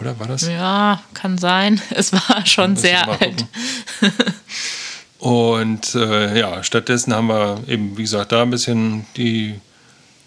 Oder 0.00 0.18
war 0.18 0.28
das? 0.28 0.46
Ja, 0.46 1.02
kann 1.12 1.36
sein. 1.36 1.80
Es 1.90 2.12
war 2.12 2.46
schon 2.46 2.76
sehr 2.76 3.08
alt. 3.08 3.44
Und 5.18 5.94
äh, 5.94 6.38
ja, 6.38 6.62
stattdessen 6.62 7.14
haben 7.14 7.28
wir 7.28 7.60
eben, 7.68 7.96
wie 7.96 8.02
gesagt, 8.02 8.32
da 8.32 8.42
ein 8.42 8.50
bisschen 8.50 9.06
die 9.16 9.60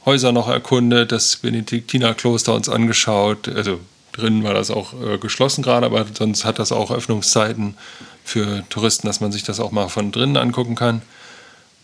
Häuser 0.05 0.31
noch 0.31 0.47
erkundet, 0.47 1.11
das 1.11 1.37
Benediktinerkloster 1.37 2.53
uns 2.53 2.69
angeschaut. 2.69 3.47
Also 3.47 3.79
drinnen 4.11 4.43
war 4.43 4.53
das 4.53 4.71
auch 4.71 4.93
äh, 4.93 5.17
geschlossen 5.17 5.63
gerade, 5.63 5.85
aber 5.85 6.05
sonst 6.13 6.45
hat 6.45 6.59
das 6.59 6.71
auch 6.71 6.91
Öffnungszeiten 6.91 7.75
für 8.23 8.63
Touristen, 8.69 9.07
dass 9.07 9.19
man 9.19 9.31
sich 9.31 9.43
das 9.43 9.59
auch 9.59 9.71
mal 9.71 9.87
von 9.89 10.11
drinnen 10.11 10.37
angucken 10.37 10.75
kann. 10.75 11.01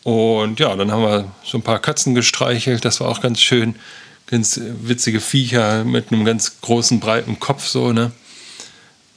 Und 0.03 0.59
ja, 0.59 0.75
dann 0.75 0.91
haben 0.91 1.03
wir 1.03 1.31
so 1.43 1.57
ein 1.57 1.63
paar 1.63 1.79
Katzen 1.79 2.15
gestreichelt, 2.15 2.85
das 2.85 2.99
war 2.99 3.09
auch 3.09 3.21
ganz 3.21 3.39
schön. 3.39 3.75
Ganz 4.27 4.59
witzige 4.63 5.19
Viecher 5.19 5.83
mit 5.83 6.11
einem 6.11 6.23
ganz 6.23 6.61
großen, 6.61 6.99
breiten 6.99 7.39
Kopf, 7.39 7.67
so, 7.67 7.91
ne? 7.91 8.11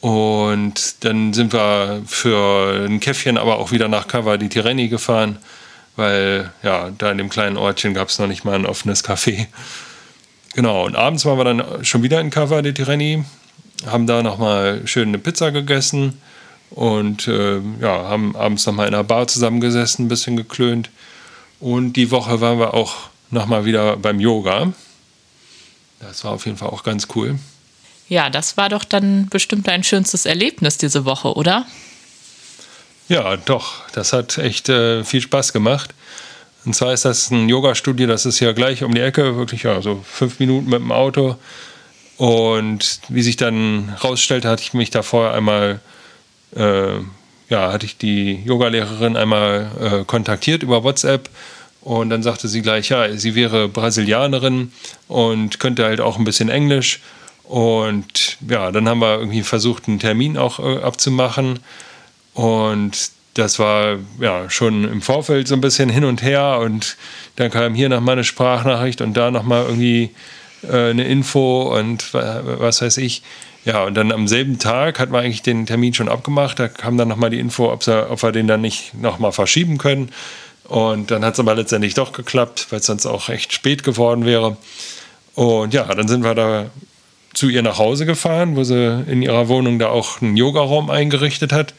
Und 0.01 1.05
dann 1.05 1.33
sind 1.33 1.53
wir 1.53 2.03
für 2.05 2.85
ein 2.87 3.01
Käffchen 3.01 3.38
aber 3.38 3.59
auch 3.59 3.71
wieder 3.71 3.88
nach 3.88 4.07
Cava 4.07 4.37
di 4.37 4.51
Tirreni 4.51 4.88
gefahren, 4.88 5.38
weil 5.96 6.52
ja, 6.62 6.90
da 6.96 7.11
in 7.11 7.18
dem 7.18 7.28
kleinen 7.28 7.57
Ortchen 7.57 7.94
gab 7.94 8.09
es 8.09 8.18
noch 8.18 8.26
nicht 8.26 8.44
mal 8.44 8.54
ein 8.54 8.66
offenes 8.66 9.04
Café. 9.04 9.46
Genau, 10.54 10.85
und 10.87 10.96
abends 10.96 11.24
waren 11.24 11.38
wir 11.38 11.44
dann 11.44 11.85
schon 11.85 12.02
wieder 12.02 12.20
in 12.20 12.30
Cava 12.30 12.62
di 12.62 12.72
Tirreni, 12.72 13.24
haben 13.87 14.07
da 14.07 14.22
nochmal 14.22 14.83
schön 14.87 15.09
eine 15.09 15.18
Pizza 15.18 15.50
gegessen 15.50 16.20
und 16.70 17.28
äh, 17.28 17.61
ja, 17.80 18.09
haben 18.09 18.37
abends 18.37 18.66
nochmal 18.66 18.88
in 18.88 18.94
einer 18.94 19.04
Bar 19.04 19.26
zusammengesessen, 19.26 20.07
ein 20.07 20.09
bisschen 20.09 20.37
geklönt. 20.37 20.90
Und 21.61 21.94
die 21.94 22.11
Woche 22.11 22.40
waren 22.40 22.59
wir 22.59 22.74
auch 22.74 22.94
nochmal 23.30 23.64
wieder 23.64 23.96
beim 23.96 24.20
Yoga. 24.20 24.72
Das 26.00 26.24
war 26.24 26.33
auf 26.33 26.46
jeden 26.46 26.57
Fall 26.57 26.68
auch 26.68 26.83
ganz 26.83 27.09
cool. 27.14 27.38
Ja, 28.09 28.28
das 28.28 28.57
war 28.57 28.68
doch 28.68 28.85
dann 28.85 29.28
bestimmt 29.28 29.66
dein 29.66 29.83
schönstes 29.83 30.26
Erlebnis 30.26 30.76
diese 30.76 31.04
Woche, 31.04 31.35
oder? 31.35 31.66
Ja, 33.09 33.37
doch. 33.37 33.88
Das 33.93 34.12
hat 34.12 34.38
echt 34.38 34.69
äh, 34.69 35.05
viel 35.05 35.21
Spaß 35.21 35.53
gemacht. 35.53 35.95
Und 36.64 36.75
zwar 36.75 36.93
ist 36.93 37.05
das 37.05 37.31
ein 37.31 37.49
Yoga-Studio, 37.49 38.07
das 38.07 38.25
ist 38.25 38.40
ja 38.40 38.53
gleich 38.53 38.83
um 38.83 38.95
die 38.95 39.03
Ecke, 39.03 39.37
wirklich 39.37 39.64
ja, 39.64 39.83
so 39.83 40.03
fünf 40.03 40.38
Minuten 40.38 40.71
mit 40.71 40.81
dem 40.81 40.93
Auto. 40.93 41.37
Und 42.17 43.01
wie 43.09 43.23
sich 43.23 43.37
dann 43.37 43.95
rausstellte, 44.03 44.49
hatte 44.49 44.62
ich 44.62 44.73
mich 44.73 44.88
da 44.90 45.03
vorher 45.03 45.35
einmal 45.35 45.81
äh, 46.57 47.01
ja, 47.49 47.73
hatte 47.73 47.87
ich 47.87 47.97
die 47.97 48.43
Yogalehrerin 48.45 49.17
einmal 49.17 49.71
äh, 49.81 50.05
kontaktiert 50.05 50.62
über 50.62 50.83
WhatsApp 50.85 51.29
und 51.81 52.11
dann 52.11 52.23
sagte 52.23 52.49
sie 52.49 52.62
gleich, 52.62 52.88
ja, 52.88 53.12
sie 53.17 53.35
wäre 53.35 53.69
Brasilianerin 53.69 54.73
und 55.09 55.61
könnte 55.61 55.85
halt 55.85 56.01
auch 56.01 56.19
ein 56.19 56.25
bisschen 56.25 56.49
Englisch. 56.49 57.01
Und 57.45 58.38
ja, 58.49 58.73
dann 58.73 58.88
haben 58.88 59.01
wir 59.01 59.19
irgendwie 59.19 59.43
versucht, 59.43 59.87
einen 59.87 59.99
Termin 59.99 60.38
auch 60.38 60.59
äh, 60.61 60.79
abzumachen. 60.79 61.59
Und 62.35 63.11
das 63.35 63.59
war 63.59 63.99
ja 64.20 64.49
schon 64.51 64.85
im 64.85 65.03
Vorfeld 65.03 65.49
so 65.49 65.55
ein 65.55 65.61
bisschen 65.61 65.88
hin 65.88 66.05
und 66.05 66.23
her. 66.23 66.59
Und 66.61 66.97
dann 67.37 67.51
kam 67.51 67.75
hier 67.75 67.88
nochmal 67.88 68.14
eine 68.14 68.25
Sprachnachricht 68.25 69.01
und 69.01 69.14
da 69.14 69.31
nochmal 69.31 69.64
irgendwie 69.64 70.11
äh, 70.62 70.90
eine 70.90 71.05
Info 71.05 71.77
und 71.77 72.12
was 72.12 72.83
weiß 72.83 72.99
ich. 72.99 73.23
Ja, 73.64 73.85
und 73.85 73.94
dann 73.94 74.12
am 74.12 74.29
selben 74.29 74.59
Tag 74.59 74.99
hat 74.99 75.11
man 75.11 75.25
eigentlich 75.25 75.42
den 75.42 75.64
Termin 75.64 75.94
schon 75.94 76.09
abgemacht. 76.09 76.59
Da 76.59 76.68
kam 76.68 76.99
dann 76.99 77.09
nochmal 77.09 77.31
die 77.31 77.40
Info, 77.40 77.73
ob, 77.73 77.83
sie, 77.83 78.11
ob 78.11 78.23
wir 78.23 78.31
den 78.31 78.47
dann 78.47 78.61
nicht 78.61 78.92
nochmal 78.94 79.33
verschieben 79.33 79.79
können. 79.79 80.11
Und 80.64 81.11
dann 81.11 81.25
hat 81.25 81.35
es 81.35 81.40
aber 81.40 81.55
letztendlich 81.55 81.94
doch 81.94 82.12
geklappt, 82.12 82.66
weil 82.70 82.81
es 82.81 82.87
sonst 82.87 83.07
auch 83.07 83.29
recht 83.29 83.53
spät 83.53 83.83
geworden 83.83 84.27
wäre. 84.27 84.57
Und 85.35 85.75
ja, 85.75 85.85
dann 85.85 86.09
sind 86.09 86.25
wir 86.25 86.35
da 86.35 86.66
zu 87.33 87.49
ihr 87.49 87.62
nach 87.62 87.79
Hause 87.79 88.07
gefahren, 88.07 88.55
wo 88.55 88.64
sie 88.64 89.05
in 89.09 89.23
ihrer 89.23 89.49
Wohnung 89.49 89.79
da 89.79 89.88
auch 89.88 90.20
einen 90.20 90.37
Yogaraum 90.37 90.90
eingerichtet 90.90 91.53
hat. 91.53 91.75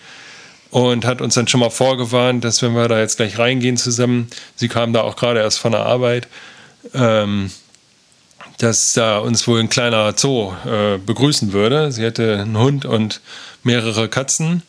Und 0.76 1.06
hat 1.06 1.22
uns 1.22 1.36
dann 1.36 1.48
schon 1.48 1.62
mal 1.62 1.70
vorgewarnt, 1.70 2.44
dass 2.44 2.62
wenn 2.62 2.74
wir 2.74 2.90
da 2.90 3.00
jetzt 3.00 3.16
gleich 3.16 3.40
reingehen 3.40 3.78
zusammen, 3.78 4.28
sie 4.58 4.68
kam 4.68 4.92
da 4.92 5.04
auch 5.04 5.16
gerade 5.16 5.40
erst 5.40 5.58
von 5.58 5.72
der 5.72 5.86
Arbeit, 5.86 6.28
ähm, 6.94 7.50
dass 8.58 8.92
da 8.92 9.20
uns 9.20 9.48
wohl 9.48 9.62
ein 9.62 9.70
kleiner 9.70 10.14
Zoo 10.18 10.52
äh, 10.66 10.98
begrüßen 10.98 11.54
würde. 11.54 11.94
Sie 11.94 12.04
hätte 12.04 12.40
einen 12.40 12.58
Hund 12.58 12.84
und 12.84 13.22
mehrere 13.64 14.10
Katzen. 14.10 14.64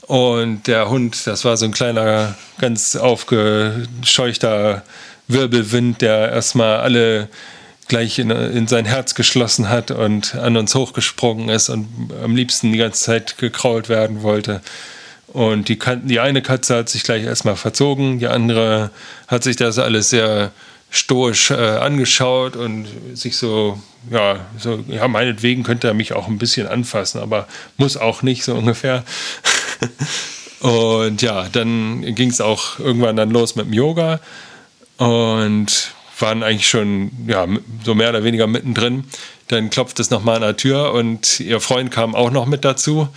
Und 0.00 0.66
der 0.66 0.90
Hund, 0.90 1.24
das 1.24 1.44
war 1.44 1.56
so 1.56 1.66
ein 1.66 1.72
kleiner, 1.72 2.34
ganz 2.58 2.96
aufgescheuchter 2.96 4.82
Wirbelwind, 5.28 6.00
der 6.02 6.32
erstmal 6.32 6.80
alle 6.80 7.28
gleich 7.86 8.18
in, 8.18 8.30
in, 8.30 8.66
sein 8.66 8.86
Herz 8.86 9.14
geschlossen 9.14 9.68
hat 9.68 9.92
und 9.92 10.34
an 10.34 10.56
uns 10.56 10.74
hochgesprungen 10.74 11.48
ist 11.48 11.68
und 11.68 11.86
am 12.24 12.34
liebsten 12.34 12.72
die 12.72 12.78
ganze 12.78 13.04
Zeit 13.04 13.38
gekrault 13.38 13.88
werden 13.88 14.24
wollte. 14.24 14.60
Und 15.34 15.68
die, 15.68 15.80
die 16.04 16.20
eine 16.20 16.42
Katze 16.42 16.76
hat 16.76 16.88
sich 16.88 17.02
gleich 17.02 17.24
erstmal 17.24 17.56
verzogen, 17.56 18.20
die 18.20 18.28
andere 18.28 18.90
hat 19.26 19.42
sich 19.42 19.56
das 19.56 19.80
alles 19.80 20.10
sehr 20.10 20.52
stoisch 20.90 21.50
äh, 21.50 21.54
angeschaut 21.54 22.54
und 22.54 22.86
sich 23.14 23.36
so, 23.36 23.76
ja, 24.12 24.46
so, 24.56 24.84
ja, 24.86 25.08
meinetwegen 25.08 25.64
könnte 25.64 25.88
er 25.88 25.94
mich 25.94 26.12
auch 26.12 26.28
ein 26.28 26.38
bisschen 26.38 26.68
anfassen, 26.68 27.20
aber 27.20 27.48
muss 27.78 27.96
auch 27.96 28.22
nicht, 28.22 28.44
so 28.44 28.54
ungefähr. 28.54 29.02
und 30.60 31.20
ja, 31.20 31.48
dann 31.50 32.14
ging 32.14 32.30
es 32.30 32.40
auch 32.40 32.78
irgendwann 32.78 33.16
dann 33.16 33.30
los 33.30 33.56
mit 33.56 33.66
dem 33.66 33.72
Yoga 33.72 34.20
und 34.98 35.90
waren 36.20 36.44
eigentlich 36.44 36.68
schon, 36.68 37.10
ja, 37.26 37.44
so 37.84 37.96
mehr 37.96 38.10
oder 38.10 38.22
weniger 38.22 38.46
mittendrin. 38.46 39.02
Dann 39.48 39.68
klopft 39.68 39.98
es 39.98 40.10
nochmal 40.10 40.36
an 40.36 40.42
der 40.42 40.56
Tür 40.56 40.92
und 40.92 41.40
ihr 41.40 41.58
Freund 41.58 41.90
kam 41.90 42.14
auch 42.14 42.30
noch 42.30 42.46
mit 42.46 42.64
dazu. 42.64 43.08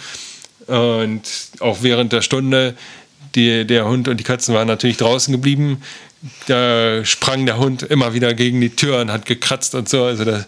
Und 0.67 1.21
auch 1.60 1.80
während 1.82 2.13
der 2.13 2.21
Stunde, 2.21 2.75
die, 3.36 3.65
der 3.65 3.86
Hund 3.88 4.08
und 4.08 4.17
die 4.17 4.23
Katzen 4.23 4.53
waren 4.53 4.67
natürlich 4.67 4.97
draußen 4.97 5.32
geblieben. 5.32 5.82
Da 6.47 7.06
sprang 7.06 7.45
der 7.45 7.58
Hund 7.58 7.84
immer 7.84 8.13
wieder 8.13 8.34
gegen 8.34 8.60
die 8.60 8.75
Tür 8.75 9.01
und 9.01 9.12
hat 9.12 9.25
gekratzt 9.25 9.75
und 9.75 9.88
so. 9.88 10.03
Also 10.03 10.25
da 10.25 10.45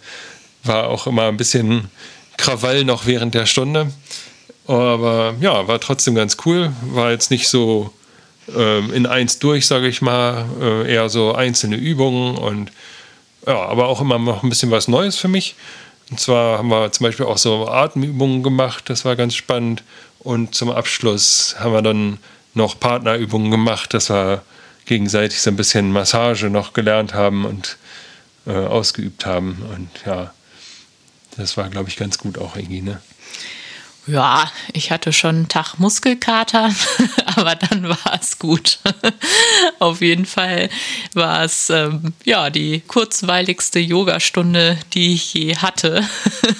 war 0.64 0.88
auch 0.88 1.08
immer 1.08 1.24
ein 1.24 1.38
bisschen 1.38 1.90
Krawall 2.38 2.84
noch 2.84 3.06
während 3.06 3.34
der 3.34 3.46
Stunde. 3.46 3.92
Aber 4.68 5.36
ja, 5.40 5.68
war 5.68 5.80
trotzdem 5.80 6.16
ganz 6.16 6.38
cool. 6.46 6.72
War 6.82 7.12
jetzt 7.12 7.32
nicht 7.32 7.48
so 7.48 7.94
äh, 8.56 8.80
in 8.90 9.06
eins 9.06 9.40
durch, 9.40 9.68
sage 9.68 9.88
ich 9.88 10.02
mal. 10.02 10.46
Äh, 10.62 10.94
eher 10.94 11.10
so 11.10 11.34
einzelne 11.34 11.76
Übungen 11.76 12.38
und 12.38 12.72
ja, 13.48 13.66
aber 13.66 13.88
auch 13.88 14.02
immer 14.02 14.20
noch 14.20 14.44
ein 14.44 14.50
bisschen 14.50 14.72
was 14.72 14.88
Neues 14.88 15.18
für 15.18 15.28
mich. 15.28 15.56
Und 16.12 16.20
zwar 16.20 16.58
haben 16.58 16.70
wir 16.70 16.92
zum 16.92 17.06
Beispiel 17.06 17.26
auch 17.26 17.38
so 17.38 17.68
Atemübungen 17.68 18.44
gemacht, 18.44 18.90
das 18.90 19.06
war 19.06 19.16
ganz 19.16 19.36
spannend. 19.36 19.84
Und 20.20 20.54
zum 20.56 20.70
Abschluss 20.70 21.56
haben 21.60 21.74
wir 21.74 21.82
dann 21.82 22.18
noch 22.54 22.80
Partnerübungen 22.80 23.52
gemacht, 23.52 23.94
dass 23.94 24.10
wir 24.10 24.44
gegenseitig 24.86 25.40
so 25.42 25.50
ein 25.50 25.56
bisschen 25.56 25.92
Massage 25.92 26.50
noch 26.50 26.74
gelernt 26.74 27.14
haben 27.14 27.46
und 27.46 27.78
äh, 28.48 28.52
ausgeübt 28.52 29.26
haben. 29.26 29.64
Und 29.74 29.90
ja, 30.06 30.34
das 31.38 31.56
war, 31.58 31.70
glaube 31.70 31.90
ich, 31.90 31.96
ganz 31.96 32.18
gut 32.18 32.38
auch 32.38 32.56
irgendwie, 32.56 32.82
ne? 32.82 33.02
Ja, 34.08 34.52
ich 34.74 34.92
hatte 34.92 35.14
schon 35.14 35.36
einen 35.36 35.48
Tag 35.50 35.78
Muskelkater, 35.78 36.74
aber 37.36 37.56
dann 37.56 37.90
war 37.90 38.20
es 38.20 38.40
gut. 38.40 38.80
Auf 39.80 40.02
jeden 40.02 40.26
Fall 40.26 40.70
war 41.14 41.44
es 41.44 41.70
ähm, 41.70 42.14
ja 42.26 42.50
die 42.50 42.82
kurzweiligste 42.82 43.80
Yogastunde, 43.80 44.78
die 44.94 45.14
ich 45.14 45.34
je 45.34 45.58
hatte 45.58 46.04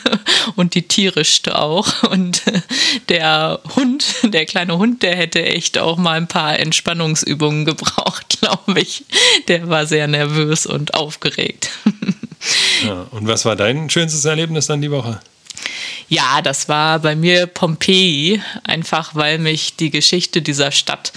und 0.56 0.76
die 0.76 0.88
tierischste 0.88 1.58
auch. 1.58 2.04
Und 2.04 2.44
der 3.10 3.60
Hund, 3.76 4.06
der 4.24 4.46
kleine 4.46 4.78
Hund, 4.78 5.02
der 5.02 5.16
hätte 5.16 5.44
echt 5.44 5.78
auch 5.80 5.98
mal 5.98 6.18
ein 6.18 6.28
paar 6.28 6.60
Entspannungsübungen 6.60 7.66
gebraucht, 7.66 8.40
glaube 8.42 8.80
ich. 8.80 9.06
Der 9.48 9.70
war 9.70 9.88
sehr 9.88 10.08
nervös 10.08 10.68
und 10.68 10.94
aufgeregt. 10.94 11.72
Ja, 12.86 13.08
und 13.12 13.28
was 13.28 13.46
war 13.46 13.56
dein 13.56 13.90
schönstes 13.90 14.26
Erlebnis 14.26 14.68
dann 14.68 14.82
die 14.82 14.92
Woche? 14.92 15.20
Ja, 16.10 16.42
das 16.42 16.68
war 16.68 17.00
bei 17.00 17.16
mir 17.16 17.46
Pompeji, 17.46 18.42
einfach 18.64 19.14
weil 19.14 19.38
mich 19.38 19.76
die 19.76 19.92
Geschichte 19.92 20.42
dieser 20.42 20.72
Stadt 20.72 21.14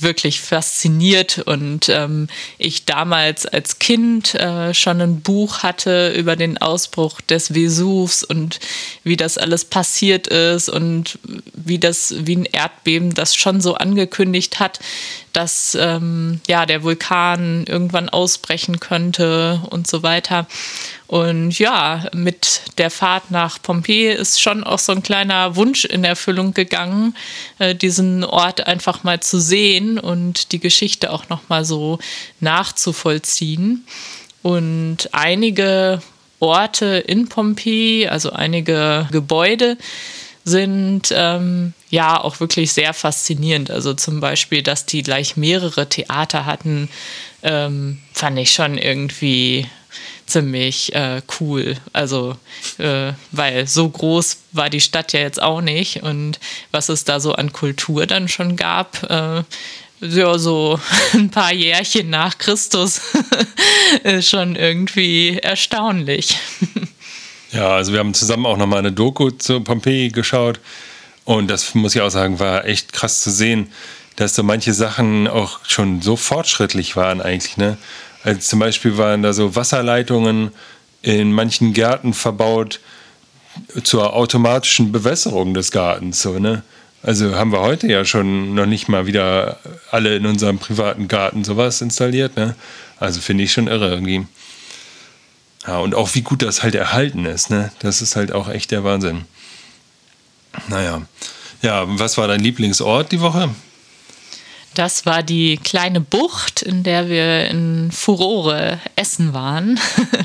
wirklich 0.00 0.40
fasziniert 0.40 1.38
und 1.38 1.88
ähm, 1.88 2.26
ich 2.58 2.84
damals 2.84 3.46
als 3.46 3.78
Kind 3.78 4.34
äh, 4.34 4.74
schon 4.74 5.00
ein 5.00 5.20
Buch 5.20 5.62
hatte 5.62 6.12
über 6.12 6.34
den 6.34 6.58
Ausbruch 6.58 7.20
des 7.20 7.54
Vesuvs 7.54 8.24
und 8.24 8.58
wie 9.04 9.16
das 9.16 9.38
alles 9.38 9.64
passiert 9.64 10.26
ist 10.26 10.68
und 10.68 11.20
wie 11.54 11.78
das 11.78 12.12
wie 12.18 12.36
ein 12.36 12.44
Erdbeben 12.44 13.14
das 13.14 13.36
schon 13.36 13.60
so 13.60 13.74
angekündigt 13.74 14.58
hat, 14.58 14.80
dass 15.34 15.76
ähm, 15.78 16.40
ja 16.48 16.64
der 16.64 16.82
Vulkan 16.82 17.64
irgendwann 17.66 18.08
ausbrechen 18.08 18.80
könnte 18.80 19.60
und 19.70 19.86
so 19.86 20.02
weiter. 20.02 20.46
Und 21.06 21.58
ja, 21.58 22.06
mit 22.14 22.62
der 22.78 22.90
Fahrt 22.90 23.30
nach 23.30 23.60
Pompeji 23.60 24.12
ist 24.12 24.40
schon 24.40 24.64
auch 24.64 24.78
so 24.78 24.92
ein 24.92 25.02
kleiner 25.02 25.54
Wunsch 25.56 25.84
in 25.84 26.02
Erfüllung 26.04 26.54
gegangen, 26.54 27.14
äh, 27.58 27.74
diesen 27.74 28.24
Ort 28.24 28.66
einfach 28.66 29.04
mal 29.04 29.20
zu 29.20 29.38
sehen 29.38 29.98
und 29.98 30.52
die 30.52 30.60
Geschichte 30.60 31.12
auch 31.12 31.28
noch 31.28 31.48
mal 31.48 31.64
so 31.64 31.98
nachzuvollziehen. 32.40 33.86
Und 34.42 35.10
einige 35.12 36.00
Orte 36.40 36.86
in 37.06 37.28
Pompeji, 37.28 38.08
also 38.08 38.30
einige 38.30 39.08
Gebäude, 39.10 39.78
sind 40.44 41.08
ähm, 41.10 41.72
ja 41.90 42.20
auch 42.20 42.40
wirklich 42.40 42.72
sehr 42.72 42.92
faszinierend. 42.92 43.70
Also 43.70 43.94
zum 43.94 44.20
Beispiel, 44.20 44.62
dass 44.62 44.86
die 44.86 45.02
gleich 45.02 45.36
mehrere 45.36 45.88
Theater 45.88 46.44
hatten, 46.44 46.88
ähm, 47.42 47.98
fand 48.12 48.38
ich 48.38 48.52
schon 48.52 48.76
irgendwie 48.76 49.66
ziemlich 50.26 50.94
äh, 50.94 51.22
cool. 51.40 51.76
Also, 51.92 52.36
äh, 52.78 53.12
weil 53.32 53.66
so 53.66 53.88
groß 53.88 54.38
war 54.52 54.70
die 54.70 54.80
Stadt 54.80 55.12
ja 55.12 55.20
jetzt 55.20 55.40
auch 55.40 55.60
nicht. 55.60 56.02
Und 56.02 56.40
was 56.70 56.88
es 56.88 57.04
da 57.04 57.20
so 57.20 57.34
an 57.34 57.52
Kultur 57.52 58.06
dann 58.06 58.28
schon 58.28 58.56
gab, 58.56 59.02
äh, 59.10 59.42
ja, 60.00 60.38
so 60.38 60.78
ein 61.14 61.30
paar 61.30 61.52
Jährchen 61.52 62.10
nach 62.10 62.38
Christus 62.38 63.00
ist 64.02 64.28
schon 64.28 64.56
irgendwie 64.56 65.38
erstaunlich. 65.38 66.36
Ja, 67.54 67.76
also 67.76 67.92
wir 67.92 68.00
haben 68.00 68.14
zusammen 68.14 68.46
auch 68.46 68.56
nochmal 68.56 68.80
eine 68.80 68.90
Doku 68.90 69.30
zu 69.30 69.60
Pompeji 69.60 70.08
geschaut. 70.08 70.58
Und 71.24 71.48
das 71.48 71.76
muss 71.76 71.94
ich 71.94 72.00
auch 72.00 72.10
sagen, 72.10 72.40
war 72.40 72.64
echt 72.64 72.92
krass 72.92 73.20
zu 73.20 73.30
sehen, 73.30 73.68
dass 74.16 74.34
so 74.34 74.42
manche 74.42 74.74
Sachen 74.74 75.28
auch 75.28 75.60
schon 75.64 76.02
so 76.02 76.16
fortschrittlich 76.16 76.96
waren 76.96 77.20
eigentlich. 77.20 77.56
Ne? 77.56 77.78
Also 78.24 78.40
zum 78.40 78.58
Beispiel 78.58 78.98
waren 78.98 79.22
da 79.22 79.32
so 79.32 79.54
Wasserleitungen 79.54 80.50
in 81.02 81.32
manchen 81.32 81.74
Gärten 81.74 82.12
verbaut 82.12 82.80
zur 83.84 84.14
automatischen 84.14 84.90
Bewässerung 84.90 85.54
des 85.54 85.70
Gartens. 85.70 86.22
So, 86.22 86.40
ne? 86.40 86.64
Also 87.04 87.36
haben 87.36 87.52
wir 87.52 87.60
heute 87.60 87.86
ja 87.86 88.04
schon 88.04 88.54
noch 88.54 88.66
nicht 88.66 88.88
mal 88.88 89.06
wieder 89.06 89.60
alle 89.92 90.16
in 90.16 90.26
unserem 90.26 90.58
privaten 90.58 91.06
Garten 91.06 91.44
sowas 91.44 91.80
installiert. 91.82 92.36
Ne? 92.36 92.56
Also 92.98 93.20
finde 93.20 93.44
ich 93.44 93.52
schon 93.52 93.68
irre 93.68 93.90
irgendwie. 93.90 94.26
Ja, 95.66 95.78
und 95.78 95.94
auch 95.94 96.14
wie 96.14 96.22
gut 96.22 96.42
das 96.42 96.62
halt 96.62 96.74
erhalten 96.74 97.24
ist. 97.24 97.50
Ne? 97.50 97.72
Das 97.78 98.02
ist 98.02 98.16
halt 98.16 98.32
auch 98.32 98.48
echt 98.48 98.70
der 98.70 98.84
Wahnsinn. 98.84 99.24
Naja. 100.68 101.02
Ja, 101.62 101.84
was 101.86 102.18
war 102.18 102.28
dein 102.28 102.40
Lieblingsort 102.40 103.12
die 103.12 103.20
Woche? 103.20 103.48
Das 104.74 105.06
war 105.06 105.22
die 105.22 105.56
kleine 105.56 106.00
Bucht, 106.00 106.60
in 106.60 106.82
der 106.82 107.08
wir 107.08 107.46
in 107.46 107.92
Furore 107.92 108.80
essen 108.96 109.32
waren. 109.32 109.78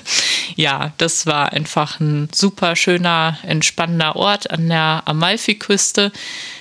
ja, 0.56 0.92
das 0.98 1.28
war 1.28 1.54
einfach 1.54 2.00
ein 2.00 2.30
super 2.34 2.76
schöner, 2.76 3.38
entspannender 3.44 4.16
Ort 4.16 4.50
an 4.50 4.68
der 4.68 5.04
Amalfiküste. 5.06 6.12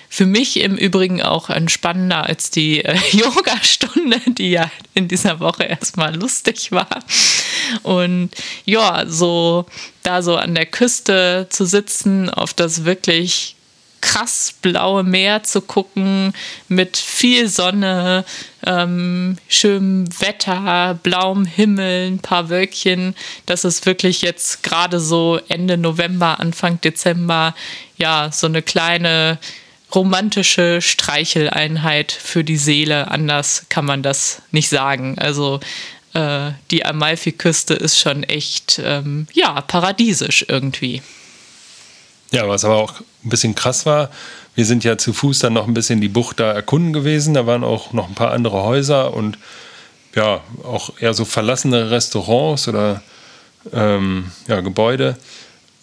Für 0.08 0.26
mich 0.26 0.58
im 0.60 0.76
Übrigen 0.76 1.22
auch 1.22 1.50
entspannender 1.50 2.24
als 2.24 2.50
die 2.50 2.84
äh, 2.84 2.96
Yoga-Stunde, 3.12 4.20
die 4.26 4.50
ja 4.50 4.70
in 4.94 5.08
dieser 5.08 5.40
Woche 5.40 5.64
erstmal 5.64 6.14
lustig 6.16 6.72
war. 6.72 6.88
Und 7.82 8.30
ja, 8.64 9.04
so 9.06 9.66
da 10.02 10.22
so 10.22 10.36
an 10.36 10.54
der 10.54 10.66
Küste 10.66 11.46
zu 11.50 11.66
sitzen, 11.66 12.30
auf 12.30 12.54
das 12.54 12.84
wirklich 12.84 13.56
krass 14.00 14.54
blaue 14.62 15.02
Meer 15.02 15.42
zu 15.42 15.60
gucken 15.60 16.32
mit 16.68 16.96
viel 16.96 17.48
Sonne, 17.48 18.24
ähm, 18.64 19.36
schönem 19.48 20.08
Wetter, 20.20 20.98
blauem 21.02 21.44
Himmel, 21.44 22.12
ein 22.12 22.18
paar 22.20 22.48
Wölkchen. 22.48 23.14
Das 23.46 23.64
ist 23.64 23.86
wirklich 23.86 24.22
jetzt 24.22 24.62
gerade 24.62 25.00
so 25.00 25.40
Ende 25.48 25.76
November, 25.76 26.40
Anfang 26.40 26.80
Dezember, 26.80 27.54
ja, 27.96 28.30
so 28.32 28.46
eine 28.46 28.62
kleine 28.62 29.38
romantische 29.94 30.80
Streicheleinheit 30.80 32.12
für 32.12 32.44
die 32.44 32.56
Seele. 32.56 33.10
Anders 33.10 33.66
kann 33.68 33.84
man 33.84 34.02
das 34.02 34.42
nicht 34.50 34.68
sagen. 34.68 35.18
Also 35.18 35.60
äh, 36.14 36.52
die 36.70 36.84
Amalfiküste 36.84 37.74
ist 37.74 37.98
schon 37.98 38.22
echt, 38.22 38.80
ähm, 38.84 39.26
ja, 39.32 39.60
paradiesisch 39.60 40.44
irgendwie. 40.48 41.02
Ja, 42.30 42.48
was 42.48 42.64
aber 42.64 42.76
auch 42.76 43.00
ein 43.24 43.30
bisschen 43.30 43.54
krass 43.54 43.86
war, 43.86 44.10
wir 44.54 44.66
sind 44.66 44.84
ja 44.84 44.98
zu 44.98 45.12
Fuß 45.12 45.38
dann 45.38 45.52
noch 45.52 45.68
ein 45.68 45.74
bisschen 45.74 46.00
die 46.00 46.08
Bucht 46.08 46.40
da 46.40 46.52
erkunden 46.52 46.92
gewesen. 46.92 47.32
Da 47.32 47.46
waren 47.46 47.62
auch 47.62 47.92
noch 47.92 48.08
ein 48.08 48.14
paar 48.14 48.32
andere 48.32 48.64
Häuser 48.64 49.14
und 49.14 49.38
ja, 50.14 50.40
auch 50.64 50.90
eher 50.98 51.14
so 51.14 51.24
verlassene 51.24 51.92
Restaurants 51.92 52.66
oder 52.66 53.02
ähm, 53.72 54.32
ja, 54.48 54.60
Gebäude. 54.60 55.16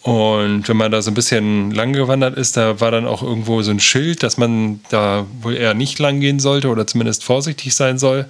Und 0.06 0.68
wenn 0.68 0.76
man 0.76 0.92
da 0.92 1.02
so 1.02 1.10
ein 1.10 1.14
bisschen 1.14 1.72
lang 1.72 1.92
gewandert 1.92 2.36
ist, 2.38 2.56
da 2.56 2.78
war 2.78 2.92
dann 2.92 3.08
auch 3.08 3.24
irgendwo 3.24 3.60
so 3.62 3.72
ein 3.72 3.80
Schild, 3.80 4.22
dass 4.22 4.36
man 4.36 4.78
da 4.88 5.26
wohl 5.40 5.56
eher 5.56 5.74
nicht 5.74 5.98
lang 5.98 6.20
gehen 6.20 6.38
sollte 6.38 6.68
oder 6.68 6.86
zumindest 6.86 7.24
vorsichtig 7.24 7.74
sein 7.74 7.98
soll. 7.98 8.26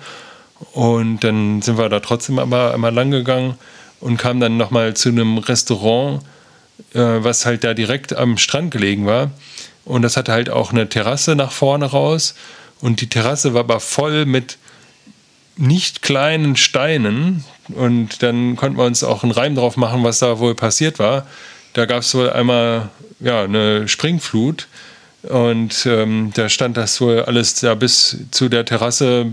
Und 0.73 1.23
dann 1.23 1.61
sind 1.61 1.77
wir 1.77 1.91
da 1.91 2.01
trotzdem 2.01 2.39
aber 2.39 2.73
einmal 2.73 2.95
lang 2.95 3.11
gegangen 3.11 3.59
und 4.01 4.17
kamen 4.17 4.41
dann 4.41 4.57
nochmal 4.57 4.95
zu 4.95 5.11
einem 5.11 5.37
Restaurant, 5.37 6.23
äh, 6.95 6.99
was 6.99 7.45
halt 7.45 7.62
da 7.62 7.75
direkt 7.75 8.17
am 8.17 8.39
Strand 8.39 8.71
gelegen 8.71 9.05
war. 9.05 9.33
Und 9.85 10.01
das 10.01 10.17
hatte 10.17 10.33
halt 10.33 10.49
auch 10.49 10.73
eine 10.73 10.89
Terrasse 10.89 11.37
nach 11.37 11.53
vorne 11.53 11.85
raus. 11.85 12.37
Und 12.81 13.03
die 13.03 13.11
Terrasse 13.11 13.53
war 13.53 13.61
aber 13.61 13.81
voll 13.81 14.25
mit 14.25 14.57
nicht 15.59 16.01
kleinen 16.01 16.57
Steinen. 16.57 17.45
Und 17.69 18.23
dann 18.23 18.57
konnten 18.57 18.79
wir 18.79 18.87
uns 18.87 19.05
auch 19.05 19.25
einen 19.25 19.33
Reim 19.33 19.55
drauf 19.55 19.77
machen, 19.77 20.05
was 20.05 20.21
da 20.21 20.39
wohl 20.39 20.55
passiert 20.55 20.99
war. 20.99 21.27
Da 21.77 21.85
gab 21.85 22.01
es 22.01 22.15
wohl 22.15 22.31
einmal 22.31 22.89
ja, 23.21 23.43
eine 23.43 23.87
Springflut. 23.87 24.67
Und 25.25 25.85
ähm, 25.85 26.31
da 26.33 26.49
stand 26.49 26.79
das 26.79 27.03
wohl 27.03 27.25
alles 27.25 27.57
da 27.57 27.75
bis 27.75 28.17
zu 28.31 28.49
der 28.49 28.65
Terrasse, 28.65 29.27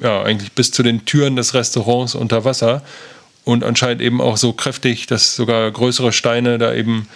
ja, 0.00 0.22
eigentlich 0.22 0.52
bis 0.52 0.70
zu 0.70 0.84
den 0.84 1.04
Türen 1.04 1.34
des 1.34 1.52
Restaurants 1.52 2.14
unter 2.14 2.44
Wasser. 2.44 2.84
Und 3.42 3.64
anscheinend 3.64 4.02
eben 4.02 4.20
auch 4.20 4.36
so 4.36 4.52
kräftig, 4.52 5.08
dass 5.08 5.34
sogar 5.34 5.68
größere 5.68 6.12
Steine 6.12 6.58
da 6.58 6.72
eben 6.72 7.08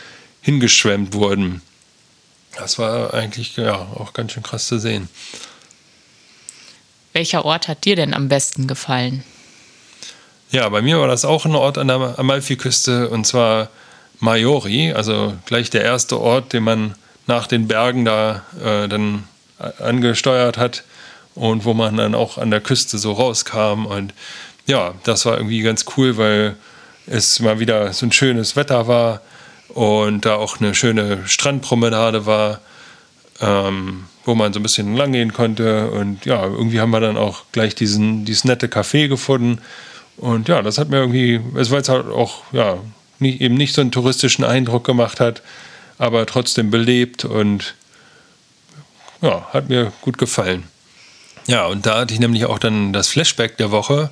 hingeschwemmt 0.42 1.14
wurden. 1.14 1.62
Das 2.58 2.76
war 2.76 3.14
eigentlich 3.14 3.56
ja 3.56 3.76
auch 3.76 4.12
ganz 4.12 4.32
schön 4.32 4.42
krass 4.42 4.66
zu 4.66 4.80
sehen. 4.80 5.08
Welcher 7.12 7.44
Ort 7.44 7.68
hat 7.68 7.84
dir 7.84 7.94
denn 7.94 8.12
am 8.12 8.28
besten 8.28 8.66
gefallen? 8.66 9.22
Ja, 10.50 10.68
bei 10.68 10.82
mir 10.82 10.98
war 10.98 11.06
das 11.06 11.24
auch 11.24 11.44
ein 11.44 11.54
Ort 11.54 11.78
an 11.78 11.86
der 11.86 12.18
Amalfiküste 12.18 13.08
und 13.08 13.24
zwar 13.24 13.70
Maiori, 14.20 14.92
also 14.92 15.34
gleich 15.46 15.70
der 15.70 15.82
erste 15.82 16.20
Ort, 16.20 16.52
den 16.52 16.64
man 16.64 16.94
nach 17.26 17.46
den 17.46 17.68
Bergen 17.68 18.04
da 18.04 18.42
äh, 18.62 18.88
dann 18.88 19.24
angesteuert 19.78 20.58
hat 20.58 20.84
und 21.34 21.64
wo 21.64 21.74
man 21.74 21.96
dann 21.96 22.14
auch 22.14 22.38
an 22.38 22.50
der 22.50 22.60
Küste 22.60 22.98
so 22.98 23.12
rauskam. 23.12 23.86
Und 23.86 24.12
ja, 24.66 24.94
das 25.04 25.26
war 25.26 25.36
irgendwie 25.36 25.62
ganz 25.62 25.84
cool, 25.96 26.16
weil 26.16 26.56
es 27.06 27.40
mal 27.40 27.60
wieder 27.60 27.92
so 27.92 28.06
ein 28.06 28.12
schönes 28.12 28.56
Wetter 28.56 28.88
war 28.88 29.20
und 29.68 30.24
da 30.24 30.36
auch 30.36 30.60
eine 30.60 30.74
schöne 30.74 31.26
Strandpromenade 31.26 32.26
war. 32.26 32.60
Ähm, 33.40 34.04
wo 34.24 34.34
man 34.34 34.52
so 34.52 34.60
ein 34.60 34.62
bisschen 34.62 34.96
lang 34.96 35.12
gehen 35.12 35.32
konnte. 35.32 35.90
Und 35.90 36.24
ja, 36.24 36.44
irgendwie 36.44 36.80
haben 36.80 36.90
wir 36.90 37.00
dann 37.00 37.16
auch 37.16 37.44
gleich 37.52 37.74
diesen, 37.74 38.24
dieses 38.24 38.44
nette 38.44 38.66
Café 38.66 39.08
gefunden. 39.08 39.60
Und 40.16 40.48
ja, 40.48 40.62
das 40.62 40.78
hat 40.78 40.88
mir 40.88 40.98
irgendwie, 40.98 41.40
es 41.56 41.70
war 41.70 41.78
jetzt 41.78 41.88
halt 41.88 42.06
auch, 42.06 42.42
ja, 42.52 42.78
nicht, 43.18 43.40
eben 43.40 43.54
nicht 43.54 43.74
so 43.74 43.80
einen 43.80 43.92
touristischen 43.92 44.44
Eindruck 44.44 44.84
gemacht 44.84 45.20
hat, 45.20 45.42
aber 45.98 46.26
trotzdem 46.26 46.70
belebt 46.70 47.24
und 47.24 47.74
ja, 49.22 49.46
hat 49.52 49.68
mir 49.68 49.92
gut 50.02 50.18
gefallen. 50.18 50.64
Ja, 51.46 51.66
und 51.66 51.86
da 51.86 52.00
hatte 52.00 52.14
ich 52.14 52.20
nämlich 52.20 52.46
auch 52.46 52.58
dann 52.58 52.92
das 52.92 53.08
Flashback 53.08 53.56
der 53.58 53.70
Woche. 53.70 54.10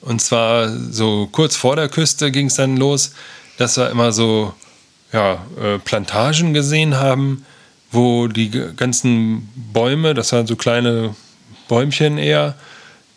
Und 0.00 0.20
zwar 0.20 0.68
so 0.68 1.28
kurz 1.30 1.54
vor 1.54 1.76
der 1.76 1.88
Küste 1.88 2.30
ging 2.30 2.46
es 2.46 2.56
dann 2.56 2.76
los, 2.76 3.12
dass 3.56 3.76
wir 3.76 3.90
immer 3.90 4.12
so 4.12 4.54
ja, 5.12 5.44
äh, 5.60 5.78
Plantagen 5.78 6.54
gesehen 6.54 6.96
haben, 6.96 7.44
wo 7.90 8.26
die 8.26 8.50
ganzen 8.50 9.48
Bäume, 9.54 10.14
das 10.14 10.32
waren 10.32 10.46
so 10.46 10.56
kleine 10.56 11.14
Bäumchen 11.68 12.18
eher, 12.18 12.56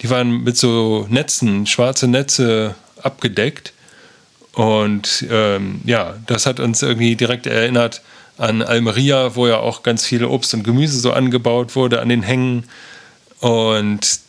die 0.01 0.09
waren 0.09 0.43
mit 0.43 0.57
so 0.57 1.07
Netzen, 1.09 1.65
schwarze 1.65 2.07
Netze 2.07 2.75
abgedeckt. 3.01 3.73
Und 4.55 5.25
ähm, 5.29 5.81
ja, 5.85 6.15
das 6.27 6.45
hat 6.45 6.59
uns 6.59 6.81
irgendwie 6.81 7.15
direkt 7.15 7.45
erinnert 7.45 8.01
an 8.37 8.61
Almeria, 8.61 9.35
wo 9.35 9.47
ja 9.47 9.59
auch 9.59 9.83
ganz 9.83 10.05
viel 10.05 10.25
Obst 10.25 10.53
und 10.53 10.63
Gemüse 10.63 10.99
so 10.99 11.11
angebaut 11.11 11.75
wurde 11.75 12.01
an 12.01 12.09
den 12.09 12.23
Hängen. 12.23 12.65
Und 13.39 14.19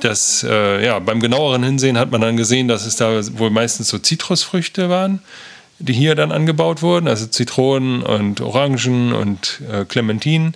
das, 0.00 0.44
äh, 0.48 0.84
ja, 0.84 0.98
beim 0.98 1.20
genaueren 1.20 1.62
Hinsehen 1.62 1.98
hat 1.98 2.10
man 2.10 2.20
dann 2.20 2.36
gesehen, 2.36 2.68
dass 2.68 2.86
es 2.86 2.96
da 2.96 3.20
wohl 3.38 3.50
meistens 3.50 3.88
so 3.88 3.98
Zitrusfrüchte 3.98 4.88
waren 4.88 5.20
die 5.82 5.92
hier 5.92 6.14
dann 6.14 6.32
angebaut 6.32 6.82
wurden, 6.82 7.08
also 7.08 7.26
Zitronen 7.26 8.02
und 8.02 8.40
Orangen 8.40 9.12
und 9.12 9.60
äh, 9.70 9.84
Clementinen. 9.84 10.54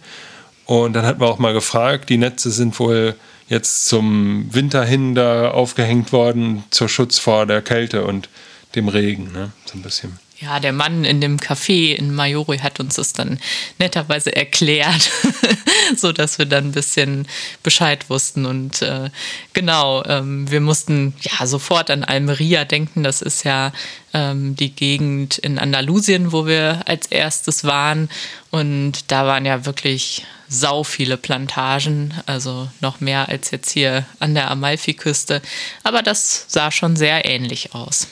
Und 0.66 0.94
dann 0.94 1.04
hat 1.04 1.18
man 1.18 1.28
auch 1.28 1.38
mal 1.38 1.52
gefragt, 1.52 2.08
die 2.08 2.16
Netze 2.16 2.50
sind 2.50 2.78
wohl 2.78 3.14
jetzt 3.48 3.86
zum 3.86 4.48
Winter 4.52 4.84
hin 4.84 5.14
da 5.14 5.50
aufgehängt 5.50 6.12
worden, 6.12 6.64
zur 6.70 6.88
Schutz 6.88 7.18
vor 7.18 7.46
der 7.46 7.62
Kälte 7.62 8.04
und 8.04 8.28
dem 8.76 8.88
Regen, 8.88 9.32
ne? 9.32 9.52
so 9.64 9.78
ein 9.78 9.82
bisschen. 9.82 10.18
Ja, 10.38 10.60
der 10.60 10.74
Mann 10.74 11.06
in 11.06 11.22
dem 11.22 11.38
Café 11.38 11.94
in 11.94 12.14
Majori 12.14 12.58
hat 12.58 12.78
uns 12.78 12.96
das 12.96 13.14
dann 13.14 13.40
netterweise 13.78 14.36
erklärt, 14.36 15.10
so 15.96 16.12
dass 16.12 16.38
wir 16.38 16.44
dann 16.44 16.66
ein 16.66 16.72
bisschen 16.72 17.26
Bescheid 17.62 18.10
wussten. 18.10 18.44
Und 18.44 18.82
äh, 18.82 19.08
genau, 19.54 20.04
ähm, 20.04 20.50
wir 20.50 20.60
mussten 20.60 21.14
ja 21.22 21.46
sofort 21.46 21.90
an 21.90 22.04
Almeria 22.04 22.66
denken. 22.66 23.02
Das 23.02 23.22
ist 23.22 23.44
ja 23.44 23.72
ähm, 24.12 24.54
die 24.56 24.72
Gegend 24.72 25.38
in 25.38 25.58
Andalusien, 25.58 26.32
wo 26.32 26.44
wir 26.46 26.82
als 26.84 27.06
erstes 27.06 27.64
waren. 27.64 28.10
Und 28.50 29.10
da 29.10 29.26
waren 29.26 29.46
ja 29.46 29.64
wirklich 29.64 30.26
sau 30.48 30.84
viele 30.84 31.16
Plantagen, 31.16 32.12
also 32.26 32.68
noch 32.82 33.00
mehr 33.00 33.30
als 33.30 33.50
jetzt 33.52 33.70
hier 33.70 34.04
an 34.20 34.34
der 34.34 34.50
Amalfiküste. 34.50 35.40
Aber 35.82 36.02
das 36.02 36.44
sah 36.48 36.70
schon 36.70 36.94
sehr 36.94 37.24
ähnlich 37.24 37.74
aus. 37.74 38.06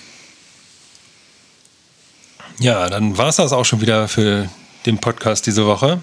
Ja, 2.61 2.89
dann 2.89 3.19
war 3.19 3.29
es 3.29 3.37
das 3.37 3.53
auch 3.53 3.65
schon 3.65 3.81
wieder 3.81 4.07
für 4.09 4.49
den 4.87 4.99
Podcast 4.99 5.47
diese 5.47 5.67
Woche. 5.67 6.03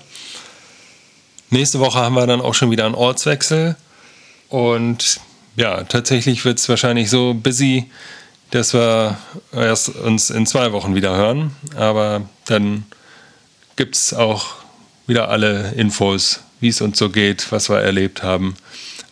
Nächste 1.49 1.79
Woche 1.79 1.99
haben 1.99 2.15
wir 2.15 2.27
dann 2.27 2.41
auch 2.41 2.53
schon 2.53 2.71
wieder 2.71 2.85
einen 2.85 2.95
Ortswechsel. 2.95 3.75
Und 4.49 5.19
ja, 5.55 5.83
tatsächlich 5.83 6.43
wird 6.45 6.59
es 6.59 6.67
wahrscheinlich 6.67 7.09
so 7.09 7.33
busy, 7.33 7.89
dass 8.51 8.73
wir 8.73 9.17
erst 9.53 9.89
uns 9.89 10.29
in 10.29 10.45
zwei 10.45 10.71
Wochen 10.73 10.93
wieder 10.93 11.15
hören. 11.15 11.55
Aber 11.75 12.23
dann 12.45 12.85
gibt 13.75 13.95
es 13.95 14.13
auch 14.13 14.55
wieder 15.07 15.29
alle 15.29 15.71
Infos, 15.71 16.41
wie 16.59 16.67
es 16.67 16.81
uns 16.81 16.97
so 16.97 17.09
geht, 17.09 17.51
was 17.51 17.69
wir 17.69 17.79
erlebt 17.79 18.23
haben. 18.23 18.55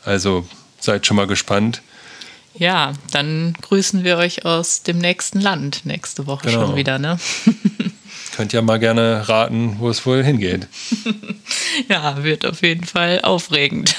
Also 0.04 0.48
seid 0.80 1.06
schon 1.06 1.18
mal 1.18 1.28
gespannt. 1.28 1.82
Ja, 2.56 2.94
dann 3.12 3.54
grüßen 3.62 4.04
wir 4.04 4.18
euch 4.18 4.46
aus 4.46 4.84
dem 4.84 4.98
nächsten 4.98 5.40
Land 5.40 5.86
nächste 5.86 6.28
Woche 6.28 6.48
genau. 6.48 6.68
schon 6.68 6.76
wieder, 6.76 7.00
ne? 7.00 7.20
Könnt 8.36 8.54
ja 8.54 8.62
mal 8.62 8.80
gerne 8.80 9.28
raten, 9.28 9.76
wo 9.80 9.90
es 9.90 10.06
wohl 10.06 10.24
hingeht. 10.24 10.68
ja, 11.90 12.24
wird 12.24 12.46
auf 12.46 12.62
jeden 12.62 12.86
Fall 12.86 13.22
aufregend. 13.22 13.96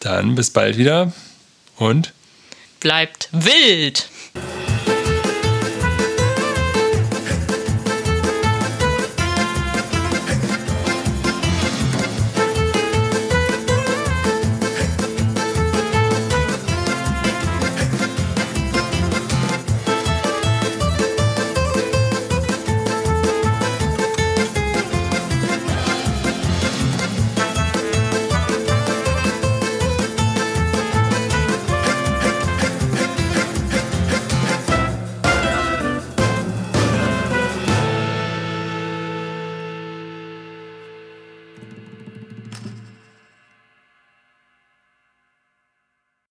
dann 0.00 0.34
bis 0.34 0.50
bald 0.50 0.76
wieder 0.76 1.12
und 1.76 2.12
bleibt 2.78 3.28
wild! 3.32 4.08